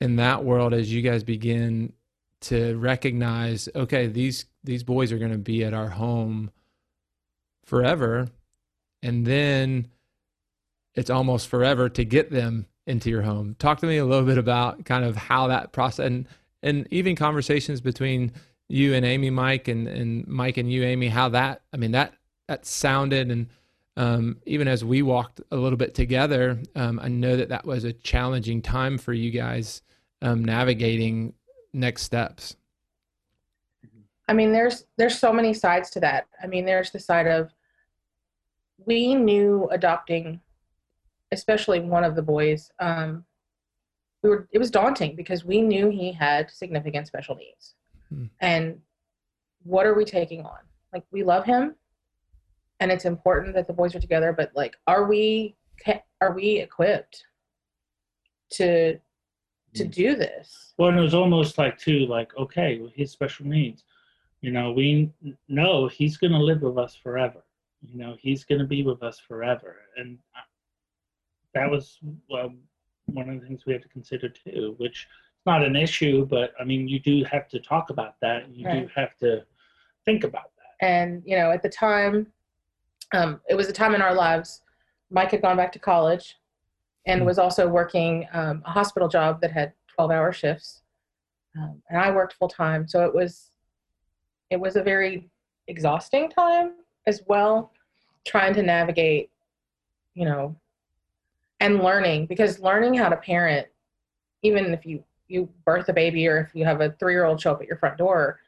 in 0.01 0.17
that 0.17 0.43
world 0.43 0.73
as 0.73 0.91
you 0.91 1.01
guys 1.01 1.23
begin 1.23 1.93
to 2.41 2.77
recognize. 2.77 3.69
Okay, 3.73 4.07
these 4.07 4.45
these 4.63 4.83
boys 4.83 5.11
are 5.11 5.17
going 5.17 5.31
to 5.31 5.37
be 5.37 5.63
at 5.63 5.73
our 5.73 5.89
home 5.89 6.51
forever, 7.65 8.27
and 9.01 9.25
then 9.25 9.87
it's 10.93 11.09
almost 11.09 11.47
forever 11.47 11.89
to 11.89 12.05
get 12.05 12.29
them 12.31 12.67
into 12.85 13.09
your 13.09 13.21
home. 13.21 13.55
Talk 13.57 13.79
to 13.79 13.87
me 13.87 13.97
a 13.97 14.05
little 14.05 14.25
bit 14.25 14.37
about 14.37 14.85
kind 14.85 15.05
of 15.05 15.15
how 15.15 15.47
that 15.47 15.71
process 15.71 16.05
and 16.05 16.27
and 16.61 16.87
even 16.91 17.15
conversations 17.15 17.81
between 17.81 18.33
you 18.69 18.93
and 18.93 19.05
Amy, 19.05 19.29
Mike, 19.29 19.67
and 19.67 19.87
and 19.87 20.27
Mike 20.27 20.57
and 20.57 20.71
you, 20.71 20.83
Amy. 20.83 21.07
How 21.07 21.29
that 21.29 21.61
I 21.73 21.77
mean 21.77 21.91
that 21.91 22.13
that 22.47 22.65
sounded 22.65 23.31
and 23.31 23.47
um, 23.95 24.37
even 24.45 24.67
as 24.67 24.83
we 24.83 25.01
walked 25.01 25.41
a 25.51 25.55
little 25.55 25.77
bit 25.77 25.93
together, 25.93 26.59
um, 26.75 26.99
I 26.99 27.09
know 27.09 27.37
that 27.37 27.49
that 27.49 27.65
was 27.65 27.83
a 27.83 27.93
challenging 27.93 28.61
time 28.61 28.97
for 28.97 29.13
you 29.13 29.29
guys 29.29 29.83
um, 30.21 30.43
navigating 30.43 31.33
next 31.73 32.03
steps. 32.03 32.55
I 34.27 34.33
mean, 34.33 34.51
there's 34.51 34.85
there's 34.97 35.19
so 35.19 35.33
many 35.33 35.53
sides 35.53 35.89
to 35.91 35.99
that. 35.99 36.27
I 36.41 36.47
mean, 36.47 36.65
there's 36.65 36.91
the 36.91 36.99
side 36.99 37.27
of 37.27 37.51
we 38.85 39.15
knew 39.15 39.67
adopting, 39.71 40.39
especially 41.31 41.79
one 41.79 42.03
of 42.03 42.15
the 42.15 42.21
boys. 42.21 42.71
Um, 42.79 43.25
we 44.23 44.29
were 44.29 44.47
it 44.51 44.59
was 44.59 44.71
daunting 44.71 45.15
because 45.15 45.43
we 45.43 45.61
knew 45.61 45.89
he 45.89 46.11
had 46.13 46.49
significant 46.49 47.05
special 47.07 47.35
needs, 47.35 47.75
Hmm. 48.13 48.25
and 48.41 48.79
what 49.63 49.85
are 49.85 49.93
we 49.93 50.05
taking 50.05 50.41
on? 50.45 50.59
Like 50.91 51.03
we 51.11 51.23
love 51.23 51.45
him, 51.45 51.75
and 52.79 52.91
it's 52.91 53.05
important 53.05 53.55
that 53.55 53.65
the 53.67 53.73
boys 53.73 53.95
are 53.95 53.99
together. 53.99 54.33
But 54.33 54.51
like, 54.55 54.75
are 54.87 55.05
we 55.05 55.55
are 56.21 56.33
we 56.33 56.57
equipped 56.59 57.25
to 58.51 58.99
to 59.73 59.85
Mm. 59.85 59.91
do 59.91 60.15
this? 60.15 60.73
Well, 60.77 60.89
and 60.89 60.99
it 60.99 61.01
was 61.01 61.15
almost 61.15 61.57
like 61.57 61.77
too, 61.79 62.05
like 62.05 62.35
okay, 62.37 62.77
with 62.79 62.93
his 62.93 63.11
special 63.11 63.47
needs, 63.47 63.85
you 64.41 64.51
know, 64.51 64.71
we 64.71 65.11
know 65.47 65.87
he's 65.87 66.17
going 66.17 66.33
to 66.33 66.37
live 66.37 66.61
with 66.61 66.77
us 66.77 66.95
forever. 66.95 67.43
You 67.81 67.97
know, 67.97 68.15
he's 68.19 68.43
going 68.45 68.59
to 68.59 68.67
be 68.67 68.83
with 68.83 69.01
us 69.01 69.17
forever, 69.19 69.77
and 69.97 70.19
that 71.53 71.69
was 71.69 71.99
well, 72.29 72.53
one 73.05 73.29
of 73.29 73.41
the 73.41 73.47
things 73.47 73.65
we 73.65 73.73
have 73.73 73.81
to 73.81 73.89
consider 73.89 74.29
too. 74.29 74.75
Which 74.77 75.07
not 75.45 75.63
an 75.63 75.75
issue, 75.75 76.25
but 76.25 76.53
I 76.59 76.63
mean, 76.63 76.87
you 76.87 76.99
do 76.99 77.23
have 77.25 77.47
to 77.49 77.59
talk 77.59 77.89
about 77.89 78.15
that. 78.21 78.49
You 78.49 78.65
do 78.69 78.89
have 78.95 79.15
to 79.17 79.43
think 80.05 80.23
about 80.23 80.51
that. 80.57 80.85
and 80.85 81.23
you 81.25 81.37
know 81.37 81.49
at 81.51 81.61
the 81.63 81.69
time 81.69 82.27
um, 83.13 83.39
it 83.47 83.55
was 83.55 83.69
a 83.69 83.73
time 83.73 83.95
in 83.95 84.01
our 84.01 84.13
lives 84.13 84.61
mike 85.09 85.31
had 85.31 85.41
gone 85.41 85.55
back 85.55 85.71
to 85.71 85.79
college 85.79 86.35
and 87.05 87.21
Hmm. 87.21 87.25
was 87.27 87.39
also 87.39 87.67
working 87.69 88.27
um, 88.33 88.61
a 88.65 88.71
hospital 88.71 89.07
job 89.07 89.39
that 89.41 89.51
had 89.51 89.71
12 89.95 90.11
hour 90.11 90.33
shifts 90.33 90.81
um, 91.57 91.81
and 91.89 91.97
i 91.99 92.11
worked 92.11 92.33
full 92.33 92.49
time 92.49 92.85
so 92.85 93.05
it 93.05 93.13
was 93.15 93.51
it 94.49 94.59
was 94.59 94.75
a 94.75 94.83
very 94.83 95.29
exhausting 95.67 96.29
time 96.29 96.71
as 97.07 97.21
well 97.27 97.71
trying 98.25 98.53
to 98.53 98.61
navigate 98.61 99.29
you 100.15 100.25
know 100.25 100.53
and 101.61 101.79
learning 101.81 102.25
because 102.25 102.59
learning 102.59 102.93
how 102.93 103.07
to 103.07 103.15
parent 103.15 103.67
even 104.41 104.73
if 104.73 104.85
you 104.85 105.01
you 105.27 105.49
birth 105.65 105.89
a 105.89 105.93
baby 105.93 106.27
or 106.27 106.37
if 106.39 106.55
you 106.55 106.65
have 106.65 106.81
a 106.81 106.91
three 106.99 107.13
year 107.13 107.25
old 107.25 107.39
show 107.39 107.51
up 107.51 107.61
at 107.61 107.67
your 107.67 107.77
front 107.77 107.97
door 107.97 108.39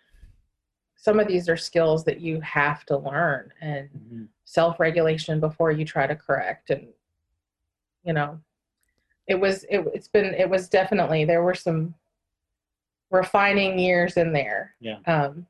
some 0.98 1.20
of 1.20 1.28
these 1.28 1.48
are 1.50 1.58
skills 1.58 2.04
that 2.04 2.20
you 2.22 2.40
have 2.42 2.86
to 2.86 2.98
learn 2.98 3.52
and 3.62 3.90
Mhm. 3.90 4.28
self-regulation 4.46 5.40
before 5.40 5.72
you 5.72 5.86
try 5.86 6.06
to 6.08 6.16
correct 6.16 6.70
and 6.70 6.88
you 8.04 8.14
know 8.14 8.40
it 9.28 9.36
was 9.40 9.64
it, 9.66 9.80
it's 9.94 10.08
been 10.08 10.34
it 10.36 10.50
was 10.50 10.70
definitely 10.70 11.26
there 11.26 11.44
were 11.44 11.56
some 11.56 11.96
refining 13.12 13.80
years 13.80 14.18
in 14.18 14.34
there 14.34 14.76
Yeah. 14.80 15.00
um, 15.08 15.48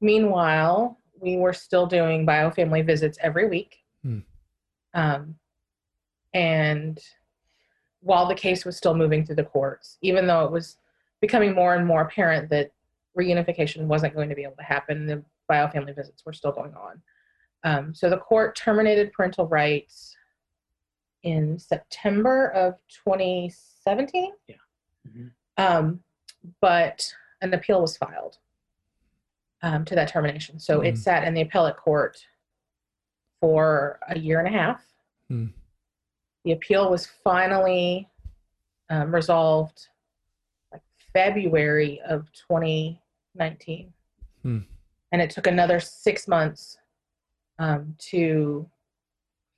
meanwhile 0.00 0.98
we 1.20 1.36
were 1.36 1.52
still 1.52 1.86
doing 1.86 2.26
biofamily 2.26 2.84
visits 2.84 3.18
every 3.20 3.48
week 3.48 3.78
Hmm. 4.02 4.20
um, 4.94 5.38
and 6.34 6.98
while 8.02 8.26
the 8.26 8.34
case 8.34 8.64
was 8.64 8.76
still 8.76 8.94
moving 8.94 9.24
through 9.24 9.36
the 9.36 9.44
courts 9.44 9.96
even 10.02 10.26
though 10.26 10.44
it 10.44 10.50
was 10.52 10.76
becoming 11.20 11.54
more 11.54 11.74
and 11.74 11.86
more 11.86 12.02
apparent 12.02 12.50
that 12.50 12.70
reunification 13.18 13.86
wasn't 13.86 14.14
going 14.14 14.28
to 14.28 14.34
be 14.34 14.42
able 14.42 14.56
to 14.56 14.62
happen 14.64 15.06
the 15.06 15.22
biofamily 15.50 15.94
visits 15.94 16.24
were 16.26 16.32
still 16.32 16.52
going 16.52 16.74
on 16.74 17.00
um, 17.64 17.94
so 17.94 18.10
the 18.10 18.16
court 18.18 18.56
terminated 18.56 19.12
parental 19.12 19.46
rights 19.46 20.16
in 21.22 21.56
September 21.56 22.48
of 22.48 22.74
2017. 23.04 24.32
Mhm. 25.08 25.30
Um, 25.56 26.02
but 26.60 27.14
an 27.40 27.54
appeal 27.54 27.80
was 27.80 27.96
filed 27.96 28.38
um, 29.62 29.84
to 29.84 29.94
that 29.94 30.08
termination. 30.08 30.58
So 30.58 30.80
it 30.80 30.94
Mhm. 30.94 30.98
sat 30.98 31.22
in 31.24 31.34
the 31.34 31.42
appellate 31.42 31.76
court 31.76 32.26
for 33.40 34.00
a 34.08 34.18
year 34.18 34.40
and 34.40 34.48
a 34.48 34.58
half. 34.58 34.84
Hmm. 35.28 35.46
The 36.44 36.52
appeal 36.52 36.90
was 36.90 37.06
finally 37.06 38.08
um, 38.90 39.14
resolved 39.14 39.88
like 40.72 40.82
February 41.12 42.00
of 42.08 42.30
2019. 42.32 43.92
Hmm. 44.42 44.58
And 45.12 45.22
it 45.22 45.30
took 45.30 45.46
another 45.46 45.78
six 45.78 46.26
months 46.26 46.78
um, 47.58 47.94
to 47.98 48.68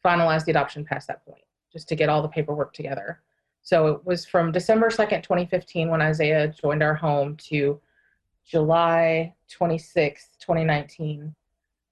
finalize 0.05 0.45
the 0.45 0.51
adoption 0.51 0.85
past 0.85 1.07
that 1.09 1.25
point, 1.25 1.43
just 1.73 1.89
to 1.89 1.97
get 1.97 2.09
all 2.09 2.23
the 2.23 2.29
paperwork 2.29 2.75
together. 2.75 3.21
So 3.63 3.87
it 3.87 4.05
was 4.05 4.27
from 4.27 4.53
December 4.53 4.91
2nd, 4.91 5.23
2015, 5.23 5.89
when 5.89 6.03
Isaiah 6.03 6.49
joined 6.49 6.83
our 6.83 6.95
home, 6.95 7.37
to 7.49 7.81
July 8.45 9.35
26th, 9.51 10.37
2019, 10.39 11.35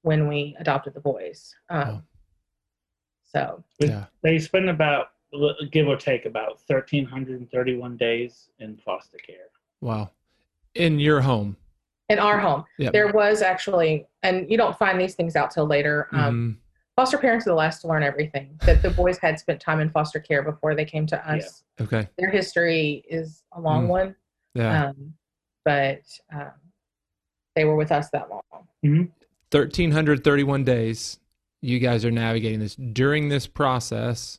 when 0.02 0.28
we 0.28 0.54
adopted 0.60 0.92
the 0.92 1.00
boys. 1.00 1.54
Um, 1.70 1.88
Wow. 1.88 2.02
So 3.34 3.62
Yeah. 3.80 4.04
They 4.22 4.38
spend 4.38 4.68
about, 4.68 5.08
give 5.70 5.88
or 5.88 5.96
take, 5.96 6.26
about 6.26 6.60
1,331 6.66 7.96
days 7.96 8.50
in 8.58 8.76
foster 8.76 9.18
care. 9.18 9.46
Wow. 9.80 10.10
In 10.74 10.98
your 10.98 11.20
home. 11.20 11.56
in 12.08 12.18
our 12.18 12.38
home, 12.38 12.62
Yeah. 12.76 12.90
there 12.90 13.10
was 13.10 13.40
actually, 13.40 14.06
and 14.22 14.50
you 14.50 14.58
don't 14.58 14.76
find 14.76 15.00
these 15.00 15.14
things 15.14 15.34
out 15.34 15.50
till 15.50 15.64
later. 15.64 16.08
Um, 16.12 16.58
Mhm. 16.58 16.94
foster 16.94 17.16
parents 17.16 17.46
are 17.46 17.50
the 17.50 17.54
last 17.56 17.80
to 17.82 17.88
learn 17.88 18.02
everything. 18.02 18.58
That 18.66 18.82
the 18.82 18.90
boys 18.90 19.16
had 19.16 19.38
spent 19.38 19.60
time 19.62 19.80
in 19.80 19.88
foster 19.88 20.20
care 20.20 20.42
before 20.42 20.74
they 20.74 20.84
came 20.84 21.06
to 21.06 21.30
us. 21.30 21.64
Okay. 21.80 22.08
Their 22.18 22.28
history 22.28 23.02
is 23.08 23.44
a 23.52 23.60
long 23.60 23.86
Mm. 23.86 23.88
one, 23.88 24.16
Yeah. 24.52 24.88
um, 24.88 25.14
but 25.64 26.02
um, 26.30 26.50
they 27.56 27.64
were 27.64 27.76
with 27.76 27.90
us 27.92 28.10
that 28.10 28.28
long. 28.28 28.42
1331 29.50 30.64
days 30.64 31.18
you 31.62 31.78
guys 31.78 32.04
are 32.04 32.10
navigating 32.10 32.60
this. 32.60 32.74
During 32.74 33.28
this 33.28 33.46
process 33.46 34.38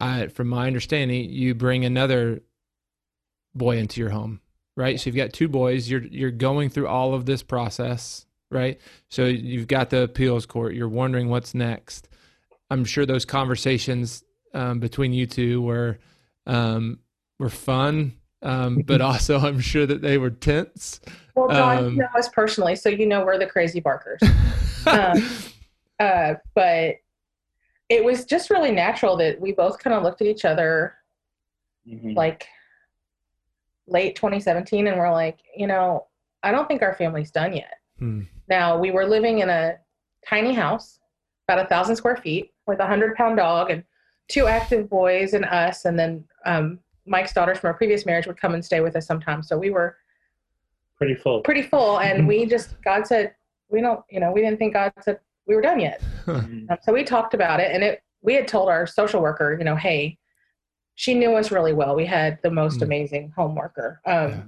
I, 0.00 0.28
from 0.28 0.48
my 0.48 0.66
understanding 0.68 1.28
you 1.30 1.54
bring 1.54 1.84
another 1.84 2.42
boy 3.54 3.78
into 3.78 4.00
your 4.00 4.10
home 4.10 4.40
right? 4.78 5.00
So 5.00 5.10
you've 5.10 5.16
got 5.16 5.32
two 5.32 5.48
boys. 5.48 5.90
You're 5.90 6.04
you're 6.04 6.30
going 6.30 6.70
through 6.70 6.86
all 6.86 7.12
of 7.12 7.26
this 7.26 7.42
process 7.42 8.24
right? 8.50 8.80
So 9.10 9.24
you've 9.24 9.66
got 9.66 9.90
the 9.90 10.02
appeals 10.04 10.46
court. 10.46 10.74
You're 10.74 10.88
wondering 10.88 11.28
what's 11.28 11.54
next. 11.54 12.08
I'm 12.70 12.84
sure 12.84 13.04
those 13.04 13.24
conversations 13.24 14.24
um, 14.54 14.80
between 14.80 15.12
you 15.12 15.26
two 15.26 15.60
were 15.60 15.98
um, 16.46 17.00
were 17.38 17.50
fun 17.50 18.14
um, 18.42 18.82
but 18.86 19.00
also 19.10 19.38
i'm 19.38 19.60
sure 19.60 19.86
that 19.86 20.00
they 20.02 20.18
were 20.18 20.30
tense 20.30 21.00
Well, 21.34 21.48
John, 21.48 21.78
Um, 21.78 21.92
you 21.92 21.98
know 21.98 22.08
us 22.16 22.28
personally, 22.28 22.74
so 22.76 22.88
you 22.88 23.06
know 23.06 23.24
we're 23.24 23.38
the 23.38 23.46
crazy 23.46 23.80
barkers. 23.80 24.20
Um, 24.86 25.22
uh, 26.00 26.34
but 26.54 26.94
it 27.90 28.02
was 28.02 28.24
just 28.24 28.48
really 28.48 28.70
natural 28.72 29.16
that 29.18 29.38
we 29.40 29.52
both 29.52 29.78
kind 29.78 29.92
of 29.94 30.02
looked 30.02 30.22
at 30.22 30.26
each 30.28 30.44
other 30.46 30.94
Mhm. 31.86 32.16
like 32.16 32.46
late 33.86 34.14
2017 34.16 34.86
and 34.86 34.98
we're 34.98 35.10
like, 35.12 35.38
you 35.54 35.66
know, 35.66 36.06
I 36.42 36.52
don't 36.52 36.68
think 36.68 36.80
our 36.82 36.94
family's 36.94 37.30
done 37.30 37.54
yet. 37.54 37.74
Hmm. 37.98 38.22
Now 38.48 38.78
we 38.78 38.90
were 38.92 39.06
living 39.06 39.40
in 39.40 39.48
a 39.50 39.76
tiny 40.26 40.54
house, 40.54 41.00
about 41.48 41.64
a 41.64 41.68
thousand 41.68 41.96
square 41.96 42.16
feet, 42.16 42.52
with 42.66 42.78
a 42.80 42.86
hundred 42.86 43.14
pound 43.16 43.36
dog 43.38 43.70
and 43.70 43.82
two 44.28 44.46
active 44.46 44.88
boys 44.88 45.34
and 45.34 45.44
us, 45.44 45.84
and 45.84 45.98
then 45.98 46.24
um, 46.46 46.78
Mike's 47.08 47.32
daughters 47.32 47.58
from 47.58 47.68
our 47.68 47.74
previous 47.74 48.06
marriage 48.06 48.26
would 48.26 48.36
come 48.40 48.54
and 48.54 48.64
stay 48.64 48.80
with 48.80 48.94
us 48.96 49.06
sometimes. 49.06 49.48
So 49.48 49.58
we 49.58 49.70
were 49.70 49.96
Pretty 50.96 51.14
full. 51.14 51.40
pretty 51.42 51.62
full, 51.62 52.00
and 52.00 52.26
we 52.26 52.44
just 52.46 52.80
God 52.82 53.06
said 53.06 53.34
we 53.70 53.80
don't, 53.80 54.00
you 54.10 54.18
know, 54.20 54.32
we 54.32 54.40
didn't 54.40 54.58
think 54.58 54.72
God 54.74 54.92
said 55.00 55.20
we 55.46 55.54
were 55.54 55.62
done 55.62 55.80
yet. 55.80 56.02
Mhm. 56.26 56.70
Um, 56.70 56.76
so 56.82 56.92
we 56.92 57.04
talked 57.04 57.32
about 57.34 57.60
it, 57.60 57.70
and 57.72 57.82
it 57.82 58.02
we 58.20 58.34
had 58.34 58.46
told 58.48 58.68
our 58.68 58.86
social 58.86 59.22
worker, 59.22 59.56
you 59.58 59.64
know, 59.64 59.76
hey, 59.76 60.18
she 60.96 61.14
knew 61.14 61.34
us 61.36 61.50
really 61.52 61.72
well. 61.72 61.94
We 61.94 62.04
had 62.04 62.38
the 62.42 62.50
most 62.50 62.80
Mm. 62.80 62.82
amazing 62.82 63.30
home 63.36 63.54
worker, 63.54 64.00
um, 64.04 64.30
Yeah. 64.30 64.42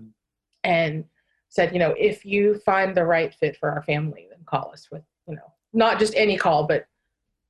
and 0.64 1.05
said, 1.49 1.73
you 1.73 1.79
know, 1.79 1.95
if 1.97 2.25
you 2.26 2.59
find 2.67 2.95
the 2.97 3.05
right 3.05 3.33
fit 3.35 3.57
for 3.57 3.71
our 3.71 3.83
family, 3.85 4.26
then 4.31 4.40
call 4.45 4.71
us 4.73 4.90
with, 4.90 5.02
you 5.26 5.37
know, 5.37 5.52
not 5.73 5.99
just 6.00 6.14
any 6.17 6.37
call, 6.37 6.67
but 6.67 6.87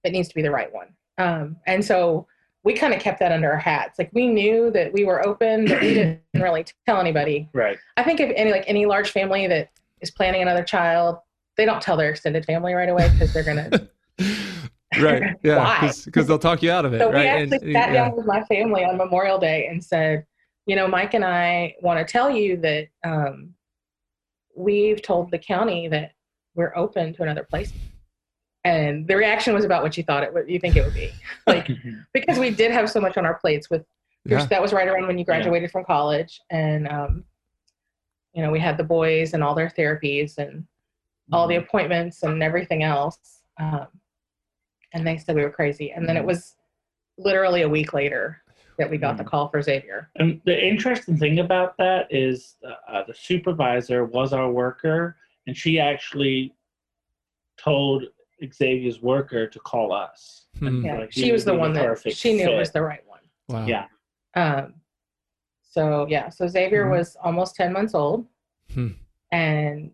it 0.05 0.12
needs 0.12 0.29
to 0.29 0.35
be 0.35 0.43
the 0.43 0.50
right 0.50 0.73
one. 0.73 0.95
Um, 1.19 1.57
and 1.67 1.83
so 1.85 2.26
we 2.62 2.75
kind 2.75 2.93
of 2.93 3.00
kept 3.00 3.21
that 3.21 3.33
under 3.33 3.50
our 3.50 3.59
hats. 3.59 3.99
Like 3.99 4.11
we 4.12 4.26
knew 4.29 4.71
that 4.73 4.93
we 4.93 5.05
were 5.05 5.26
open, 5.26 5.67
but 5.67 5.81
we 5.81 5.95
didn't 5.95 6.21
really 6.35 6.64
tell 6.87 7.00
anybody. 7.00 7.49
Right. 7.52 7.79
I 7.97 8.02
think 8.02 8.21
if 8.21 8.33
any 8.37 8.52
like 8.52 8.64
any 8.67 8.87
large 8.87 9.11
family 9.11 9.47
that 9.47 9.71
is 10.00 10.11
planning 10.11 10.43
another 10.43 10.62
child, 10.62 11.19
they 11.57 11.64
don't 11.64 11.81
tell 11.81 11.97
their 11.97 12.11
extended 12.11 12.45
family 12.45 12.75
right 12.75 12.88
away 12.88 13.11
because 13.11 13.33
they're 13.33 13.45
gonna 13.45 13.71
right. 15.00 15.37
Yeah. 15.43 15.93
Because 16.05 16.26
they'll 16.26 16.38
talk 16.38 16.62
you 16.62 16.71
out 16.71 16.85
of 16.85 16.93
it. 16.93 17.00
So 17.00 17.09
we 17.09 17.14
right. 17.14 17.26
actually 17.26 17.73
sat 17.73 17.93
down 17.93 18.17
with 18.17 18.26
my 18.26 18.43
family 18.45 18.85
on 18.85 18.97
Memorial 18.97 19.38
Day 19.38 19.67
and 19.67 19.83
said, 19.83 20.26
you 20.67 20.76
know, 20.76 20.87
Mike 20.87 21.14
and 21.14 21.25
I 21.25 21.75
want 21.83 22.07
to 22.07 22.11
tell 22.11 22.31
you 22.31 22.57
that 22.59 22.88
um, 23.05 23.55
we've 24.55 25.02
told 25.02 25.31
the 25.31 25.38
county 25.38 25.88
that 25.88 26.12
we're 26.55 26.76
open 26.76 27.14
to 27.14 27.23
another 27.23 27.45
place. 27.45 27.73
And 28.64 29.07
the 29.07 29.17
reaction 29.17 29.55
was 29.55 29.64
about 29.64 29.83
what 29.83 29.97
you 29.97 30.02
thought 30.02 30.23
it 30.23 30.35
would, 30.35 30.49
you 30.49 30.59
think 30.61 30.76
it 30.76 30.85
would 30.85 30.95
be, 30.95 31.11
like 31.47 31.71
because 32.12 32.38
we 32.38 32.50
did 32.50 32.71
have 32.71 32.90
so 32.90 33.00
much 33.00 33.17
on 33.17 33.25
our 33.25 33.35
plates. 33.38 33.71
With 33.71 33.87
yeah. 34.26 34.45
that 34.47 34.61
was 34.61 34.73
right 34.73 34.87
around 34.87 35.07
when 35.07 35.19
you 35.19 35.25
graduated 35.25 35.71
from 35.71 35.85
college, 35.85 36.40
and 36.50 36.87
um, 36.88 37.25
you 38.35 38.43
know 38.43 38.50
we 38.50 38.61
had 38.61 38.76
the 38.76 38.85
boys 38.85 39.33
and 39.33 39.43
all 39.43 39.55
their 39.55 39.71
therapies 39.71 40.37
and 40.38 40.67
all 41.33 41.47
the 41.47 41.57
appointments 41.57 42.23
and 42.23 42.43
everything 42.43 42.83
else. 42.83 43.43
Um, 43.59 43.87
and 44.93 45.07
they 45.07 45.17
said 45.17 45.37
we 45.37 45.43
were 45.43 45.50
crazy. 45.50 45.93
And 45.93 46.09
then 46.09 46.17
it 46.17 46.23
Mhm. 46.23 46.26
was 46.26 46.57
literally 47.19 47.62
a 47.62 47.69
week 47.69 47.93
later 47.93 48.43
that 48.79 48.90
we 48.90 48.99
got 48.99 49.17
the 49.17 49.23
Mhm. 49.23 49.29
call 49.29 49.49
for 49.49 49.62
Xavier. 49.62 50.11
And 50.17 50.40
the 50.45 50.61
interesting 50.67 51.17
thing 51.17 51.38
about 51.38 51.76
that 51.76 52.09
is 52.12 52.57
uh, 52.88 53.05
the 53.05 53.14
supervisor 53.14 54.05
was 54.05 54.33
our 54.33 54.50
worker, 54.50 55.17
and 55.47 55.57
she 55.57 55.79
actually 55.79 56.52
told 57.57 58.05
Xavier's 58.52 59.00
worker 59.02 59.47
to 59.47 59.61
call 59.61 59.92
us. 59.92 60.47
Hmm. 60.59 60.85
Yeah, 60.85 60.99
Like, 60.99 61.12
he 61.12 61.23
she 61.23 61.32
was 61.32 61.44
the 61.44 61.52
be 61.52 61.59
one 61.59 61.73
that 61.75 62.12
she 62.14 62.32
knew 62.35 62.47
fit. 62.47 62.56
was 62.59 62.70
the 62.73 62.82
right 62.82 63.02
one. 63.06 63.20
Wow. 63.49 63.66
Yeah. 63.66 63.87
Um, 64.35 64.75
so 65.62 66.06
yeah, 66.09 66.28
so 66.28 66.47
Xavier 66.49 66.87
Mhm. 66.87 66.90
was 66.99 67.16
almost 67.23 67.54
ten 67.54 67.73
months 67.73 67.94
old, 67.94 68.26
Hmm. 68.75 68.88
and 69.32 69.92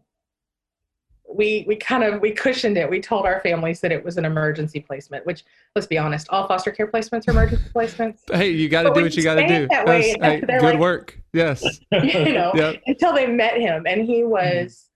we 1.28 1.64
we 1.66 1.76
kind 1.76 2.04
of 2.04 2.20
we 2.20 2.30
cushioned 2.30 2.78
it. 2.78 2.88
We 2.88 3.00
told 3.00 3.26
our 3.26 3.40
families 3.40 3.80
that 3.80 3.90
it 3.92 4.02
was 4.02 4.16
an 4.16 4.24
emergency 4.24 4.80
placement. 4.80 5.26
Which, 5.26 5.44
let's 5.74 5.86
be 5.86 5.98
honest, 5.98 6.28
all 6.30 6.46
foster 6.46 6.70
care 6.70 6.86
placements 6.86 7.26
are 7.28 7.32
emergency 7.32 7.68
placements. 7.74 8.20
Hey, 8.32 8.50
you 8.50 8.68
got 8.68 8.84
to 8.84 8.92
do 8.94 9.02
what 9.02 9.12
you 9.14 9.18
you 9.18 9.22
got 9.24 9.34
to 9.34 9.46
do. 9.46 9.66
that 9.68 9.86
way, 9.86 10.08
Yes. 10.08 10.16
Hey, 10.22 10.40
they're 10.46 10.60
good 10.60 10.74
like- 10.74 10.78
work. 10.78 11.20
Yes. 11.32 11.62
you 11.92 12.32
know, 12.32 12.52
Yep. 12.54 12.82
until 12.86 13.12
they 13.12 13.26
met 13.26 13.58
him, 13.60 13.86
and 13.86 14.02
he 14.02 14.22
was 14.24 14.88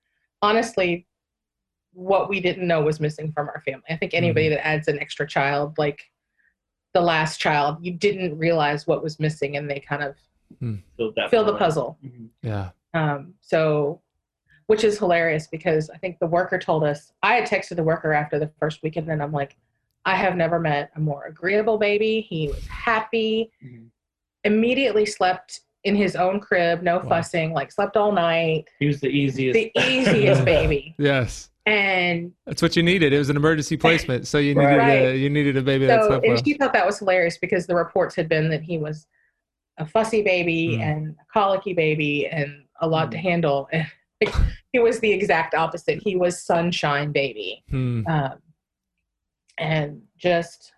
Mm-hmm. 0.43 0.49
honestly 0.57 1.07
what 1.93 2.29
we 2.29 2.41
didn't 2.41 2.67
know 2.67 2.83
was 2.83 3.01
missing 3.01 3.33
from 3.33 3.49
our 3.49 3.61
family. 3.65 3.85
I 3.89 3.97
think 3.97 4.15
anybody 4.15 4.47
Mm-hmm. 4.47 4.55
that 4.57 4.67
adds 4.67 4.89
an 4.89 4.99
extra 5.01 5.27
child, 5.27 5.77
like 5.79 6.03
the 6.95 7.01
last 7.01 7.39
child, 7.41 7.79
you 7.81 7.93
didn't 7.93 8.37
realize 8.39 8.87
what 8.87 9.03
was 9.03 9.19
missing, 9.21 9.57
and 9.57 9.69
they 9.71 9.81
kind 9.81 10.03
of 10.03 10.17
Filled 10.97 11.15
that 11.17 11.31
fill 11.31 11.45
the 11.45 11.53
void. 11.53 11.59
puzzle. 11.59 11.99
Mhm. 12.05 12.29
Yeah. 12.43 12.71
Um, 12.93 13.35
so, 13.41 14.03
which 14.67 14.83
is 14.83 14.99
hilarious 14.99 15.47
because 15.47 15.89
I 15.91 15.99
think 15.99 16.19
the 16.19 16.27
worker 16.27 16.59
told 16.59 16.83
us. 16.85 17.13
I 17.23 17.35
had 17.37 17.49
texted 17.49 17.77
the 17.77 17.85
worker 17.85 18.13
after 18.13 18.39
the 18.39 18.51
first 18.59 18.83
weekend, 18.83 19.09
and 19.09 19.23
I'm 19.23 19.31
like, 19.33 19.57
I 20.05 20.17
have 20.17 20.35
never 20.37 20.59
met 20.59 20.91
a 20.97 21.01
more 21.01 21.27
agreeable 21.27 21.79
baby. 21.79 22.21
He 22.21 22.49
was 22.49 22.67
happy. 22.67 23.53
Mhm. 23.65 23.91
Immediately 24.45 25.07
slept 25.07 25.61
in 25.85 25.97
his 25.97 26.15
own 26.17 26.41
crib, 26.41 26.83
no 26.83 26.99
Wow. 26.99 27.09
fussing, 27.09 27.53
like 27.53 27.73
slept 27.73 27.97
all 27.97 28.13
night. 28.13 28.67
He 28.79 28.87
was 28.87 29.01
the 29.01 29.09
easiest. 29.09 29.55
The 29.55 29.73
easiest 29.79 30.45
baby. 30.45 30.95
Yes. 30.99 31.49
And 31.67 32.33
That's 32.47 32.63
what 32.63 32.75
you 32.75 32.83
needed. 32.83 33.13
It 33.13 33.19
was 33.19 33.29
an 33.31 33.37
emergency 33.37 33.77
placement, 33.77 34.27
so 34.27 34.39
you 34.39 34.55
needed 34.55 34.77
Right. 34.77 34.93
a, 35.09 35.17
you 35.17 35.31
needed 35.31 35.57
a 35.57 35.63
baby 35.63 35.87
that 35.87 36.03
so, 36.03 36.09
slept 36.09 36.23
well. 36.27 36.37
and 36.37 36.45
she 36.47 36.55
thought 36.55 36.73
that 36.73 36.85
was 36.87 36.99
hilarious 36.99 37.39
because 37.39 37.67
the 37.67 37.75
reports 37.75 38.15
had 38.17 38.29
been 38.29 38.49
that 38.51 38.63
he 38.63 38.79
was 38.79 39.07
a 39.79 39.87
fussy 39.87 40.23
baby 40.23 40.79
Mm. 40.79 40.81
and 40.81 41.17
a 41.21 41.25
colicky 41.33 41.73
baby 41.75 42.27
and 42.27 42.65
a 42.81 42.87
lot 42.89 43.11
to 43.13 43.17
Mm. 43.19 43.23
handle. 43.23 43.69
he 44.73 44.79
was 44.79 45.01
the 45.01 45.13
exact 45.13 45.55
opposite. 45.55 46.03
He 46.03 46.17
was 46.17 46.43
sunshine 46.43 47.13
baby. 47.13 47.63
Hmm. 47.71 48.07
um, 48.07 48.43
and 49.59 50.01
just 50.17 50.73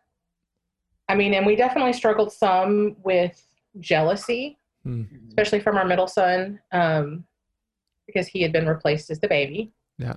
i 1.09 1.14
mean 1.14 1.35
and 1.35 1.47
we 1.47 1.54
definitely 1.54 1.92
struggled 1.92 2.32
some 2.32 2.97
with 3.04 3.47
jealousy 3.78 4.59
Hmm. 4.84 5.02
especially 5.28 5.60
from 5.60 5.76
our 5.76 5.84
middle 5.84 6.08
son 6.08 6.58
um, 6.72 7.24
because 8.06 8.26
he 8.26 8.42
had 8.42 8.52
been 8.52 8.66
replaced 8.66 9.10
as 9.10 9.20
the 9.20 9.28
baby 9.28 9.70
Yeah. 9.98 10.14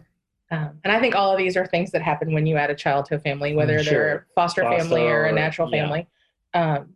um, 0.51 0.79
and 0.84 0.91
i 0.91 1.00
think 1.00 1.13
all 1.15 1.31
of 1.31 1.38
these 1.38 1.55
are 1.55 1.67
things 1.67 1.91
that 1.91 2.01
happen 2.01 2.34
when 2.34 2.45
you 2.48 2.57
add 2.57 2.72
a 2.72 2.75
child 2.75 3.05
to 3.05 3.15
a 3.15 3.19
family 3.19 3.53
whether 3.55 3.81
Sure. 3.84 3.93
they're 3.93 4.15
a 4.17 4.34
foster, 4.34 4.63
Foster 4.63 4.79
family 4.79 5.03
or 5.03 5.25
a 5.25 5.29
or- 5.29 5.34
natural 5.34 5.69
yeah. 5.72 5.84
family 5.84 6.07
um, 6.55 6.95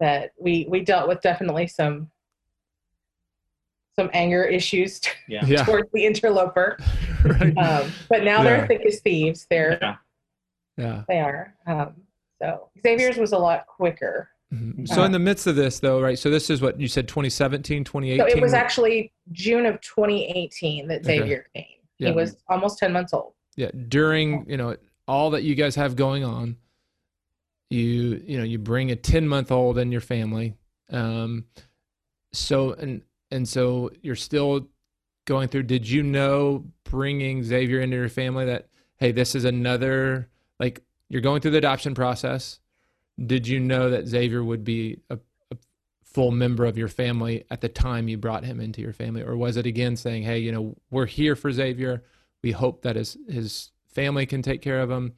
that 0.00 0.32
we 0.38 0.66
we 0.70 0.80
dealt 0.80 1.08
with 1.08 1.20
definitely 1.20 1.66
some 1.66 2.10
some 3.98 4.10
anger 4.12 4.44
issues 4.44 5.00
Yeah. 5.28 5.44
Yeah. 5.46 5.64
towards 5.64 5.90
the 5.92 6.04
interloper 6.06 6.78
right. 7.24 7.56
um, 7.58 7.90
but 8.08 8.22
now 8.24 8.38
Yeah. 8.38 8.44
they're 8.44 8.66
thick 8.66 8.86
as 8.86 9.00
thieves 9.00 9.46
they're 9.50 9.78
Yeah. 9.82 9.96
yeah. 10.76 11.02
they 11.08 11.20
are. 11.20 11.54
Um, 11.66 11.94
so 12.40 12.68
Xavier's 12.82 13.16
was 13.16 13.32
a 13.32 13.38
lot 13.38 13.66
quicker. 13.66 14.28
Mhm. 14.54 14.86
So 14.88 15.02
in 15.04 15.10
the 15.12 15.18
midst 15.18 15.46
of 15.46 15.56
this, 15.56 15.80
though, 15.80 16.00
right? 16.00 16.18
So 16.18 16.30
this 16.30 16.50
is 16.50 16.60
what 16.62 16.80
you 16.80 16.86
said, 16.88 17.08
2017, 17.08 17.82
2018. 17.84 18.18
So 18.30 18.36
it 18.36 18.40
was 18.40 18.52
actually 18.54 19.12
June 19.32 19.66
of 19.66 19.80
2018 19.80 20.86
that 20.88 21.00
Okay. 21.00 21.18
Xavier 21.18 21.46
came. 21.54 21.64
Yeah. 21.98 22.10
He 22.10 22.14
was 22.14 22.36
almost 22.48 22.78
10 22.78 22.92
months 22.92 23.12
old. 23.12 23.32
yeah. 23.56 23.70
During 23.88 24.48
you 24.48 24.56
know 24.56 24.76
all 25.08 25.30
that 25.30 25.42
you 25.42 25.54
guys 25.54 25.74
have 25.76 25.96
going 25.96 26.22
on, 26.24 26.56
you 27.70 28.22
you 28.24 28.38
know 28.38 28.44
you 28.44 28.58
bring 28.58 28.90
a 28.92 28.96
10 28.96 29.26
month 29.26 29.50
old 29.50 29.76
in 29.78 29.90
your 29.90 30.00
family 30.00 30.54
um 30.90 31.44
so 32.32 32.72
and 32.74 33.02
and 33.32 33.48
so 33.48 33.90
you're 34.02 34.14
still 34.14 34.68
going 35.24 35.48
through 35.48 35.64
did 35.64 35.88
you 35.88 36.00
know 36.04 36.64
bringing 36.84 37.42
xavier 37.42 37.80
into 37.80 37.96
your 37.96 38.08
family 38.08 38.44
that 38.44 38.68
hey 38.98 39.10
this 39.10 39.34
is 39.34 39.44
another 39.44 40.28
like 40.60 40.80
you're 41.08 41.20
going 41.20 41.40
through 41.40 41.50
the 41.50 41.58
adoption 41.58 41.92
process 41.92 42.60
did 43.24 43.46
you 43.46 43.58
know 43.60 43.90
that 43.90 44.06
xavier 44.06 44.44
would 44.44 44.64
be 44.64 45.00
a, 45.10 45.18
a 45.50 45.56
full 46.04 46.30
member 46.30 46.64
of 46.64 46.76
your 46.76 46.88
family 46.88 47.44
at 47.50 47.60
the 47.60 47.68
time 47.68 48.08
you 48.08 48.18
brought 48.18 48.44
him 48.44 48.60
into 48.60 48.80
your 48.80 48.92
family 48.92 49.22
or 49.22 49.36
was 49.36 49.56
it 49.56 49.66
again 49.66 49.96
saying 49.96 50.22
hey 50.22 50.38
you 50.38 50.52
know 50.52 50.76
we're 50.90 51.06
here 51.06 51.36
for 51.36 51.50
xavier 51.50 52.02
we 52.42 52.52
hope 52.52 52.82
that 52.82 52.96
his 52.96 53.16
his 53.28 53.70
family 53.88 54.26
can 54.26 54.42
take 54.42 54.60
care 54.60 54.80
of 54.80 54.90
him 54.90 55.14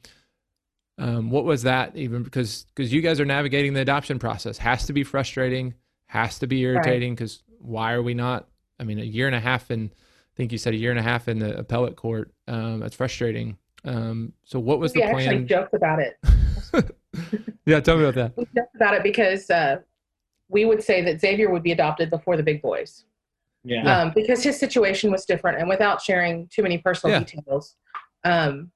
um, 0.99 1.29
what 1.29 1.45
was 1.45 1.63
that 1.63 1.95
even 1.95 2.23
because 2.23 2.65
because 2.75 2.91
you 2.91 3.01
guys 3.01 3.21
are 3.21 3.25
navigating 3.25 3.73
the 3.73 3.79
adoption 3.79 4.19
process 4.19 4.57
has 4.57 4.85
to 4.87 4.93
be 4.93 5.05
frustrating, 5.05 5.73
has 6.07 6.39
to 6.39 6.47
be 6.47 6.59
irritating 6.61 7.15
because 7.15 7.41
right. 7.47 7.69
why 7.69 7.93
are 7.93 8.03
we 8.03 8.13
not? 8.13 8.49
I 8.79 8.83
mean, 8.83 8.99
a 8.99 9.03
year 9.03 9.25
and 9.25 9.35
a 9.35 9.39
half 9.39 9.69
and 9.69 9.89
I 9.91 10.35
think 10.35 10.51
you 10.51 10.57
said 10.57 10.73
a 10.73 10.77
year 10.77 10.91
and 10.91 10.99
a 10.99 11.03
half 11.03 11.29
in 11.29 11.39
the 11.39 11.57
appellate 11.57 11.95
court. 11.95 12.33
Um, 12.49 12.81
that's 12.81 12.95
frustrating. 12.95 13.57
Um, 13.85 14.33
so 14.43 14.59
what 14.59 14.79
was 14.79 14.93
we 14.93 15.01
the 15.01 15.07
plan? 15.07 15.15
We 15.15 15.23
actually 15.25 15.45
joked 15.45 15.73
about 15.73 15.99
it. 15.99 16.17
yeah, 17.65 17.79
tell 17.79 17.97
me 17.97 18.05
about 18.05 18.15
that. 18.15 18.37
We 18.37 18.45
joked 18.55 18.75
about 18.75 18.93
it 18.95 19.03
because 19.03 19.49
uh, 19.49 19.77
we 20.47 20.65
would 20.65 20.83
say 20.83 21.01
that 21.03 21.21
Xavier 21.21 21.49
would 21.51 21.63
be 21.63 21.71
adopted 21.71 22.09
before 22.09 22.37
the 22.37 22.43
big 22.43 22.61
boys. 22.61 23.05
Yeah. 23.63 24.01
Um, 24.01 24.11
because 24.15 24.41
his 24.41 24.57
situation 24.57 25.11
was 25.11 25.25
different, 25.25 25.59
and 25.59 25.67
without 25.67 26.01
sharing 26.01 26.47
too 26.47 26.63
many 26.63 26.77
personal 26.77 27.15
yeah. 27.15 27.25
details, 27.25 27.75
um, 28.23 28.71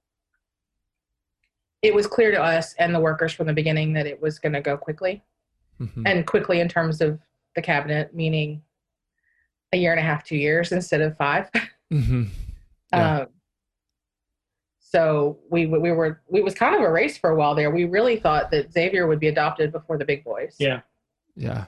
it 1.84 1.94
was 1.94 2.08
clear 2.08 2.32
to 2.32 2.42
us 2.42 2.74
and 2.80 2.96
the 2.96 3.00
workers 3.00 3.34
from 3.34 3.46
the 3.46 3.54
beginning 3.54 3.94
that 3.94 4.08
it 4.08 4.20
was 4.22 4.40
going 4.40 4.54
to 4.54 4.62
go 4.62 4.78
quickly 4.78 5.22
mm-hmm. 5.80 6.08
and 6.08 6.25
quickly 6.25 6.62
in 6.62 6.68
terms 6.68 7.02
of 7.02 7.20
the 7.56 7.62
cabinet 7.62 8.16
meaning 8.16 8.62
a 9.74 9.78
year 9.78 9.92
and 9.92 10.00
a 10.00 10.04
half 10.04 10.24
two 10.24 10.38
years 10.38 10.72
instead 10.72 11.02
of 11.02 11.16
5 11.18 11.52
mm-hmm. 11.92 12.24
yeah. 12.94 13.18
um, 13.20 13.28
so 14.94 15.40
we 15.50 15.66
we 15.66 15.92
were 15.92 16.22
we 16.30 16.42
was 16.42 16.54
kind 16.54 16.76
of 16.76 16.82
a 16.82 16.92
race 16.92 17.18
for 17.18 17.32
a 17.32 17.36
while 17.36 17.56
there. 17.56 17.72
We 17.72 17.86
really 17.86 18.18
thought 18.18 18.52
that 18.52 18.72
xavier 18.72 19.08
would 19.08 19.20
be 19.20 19.28
adopted 19.28 19.72
before 19.72 19.98
the 19.98 20.06
big 20.06 20.24
boys. 20.24 20.56
Yeah. 20.60 20.82
Yeah. 21.36 21.66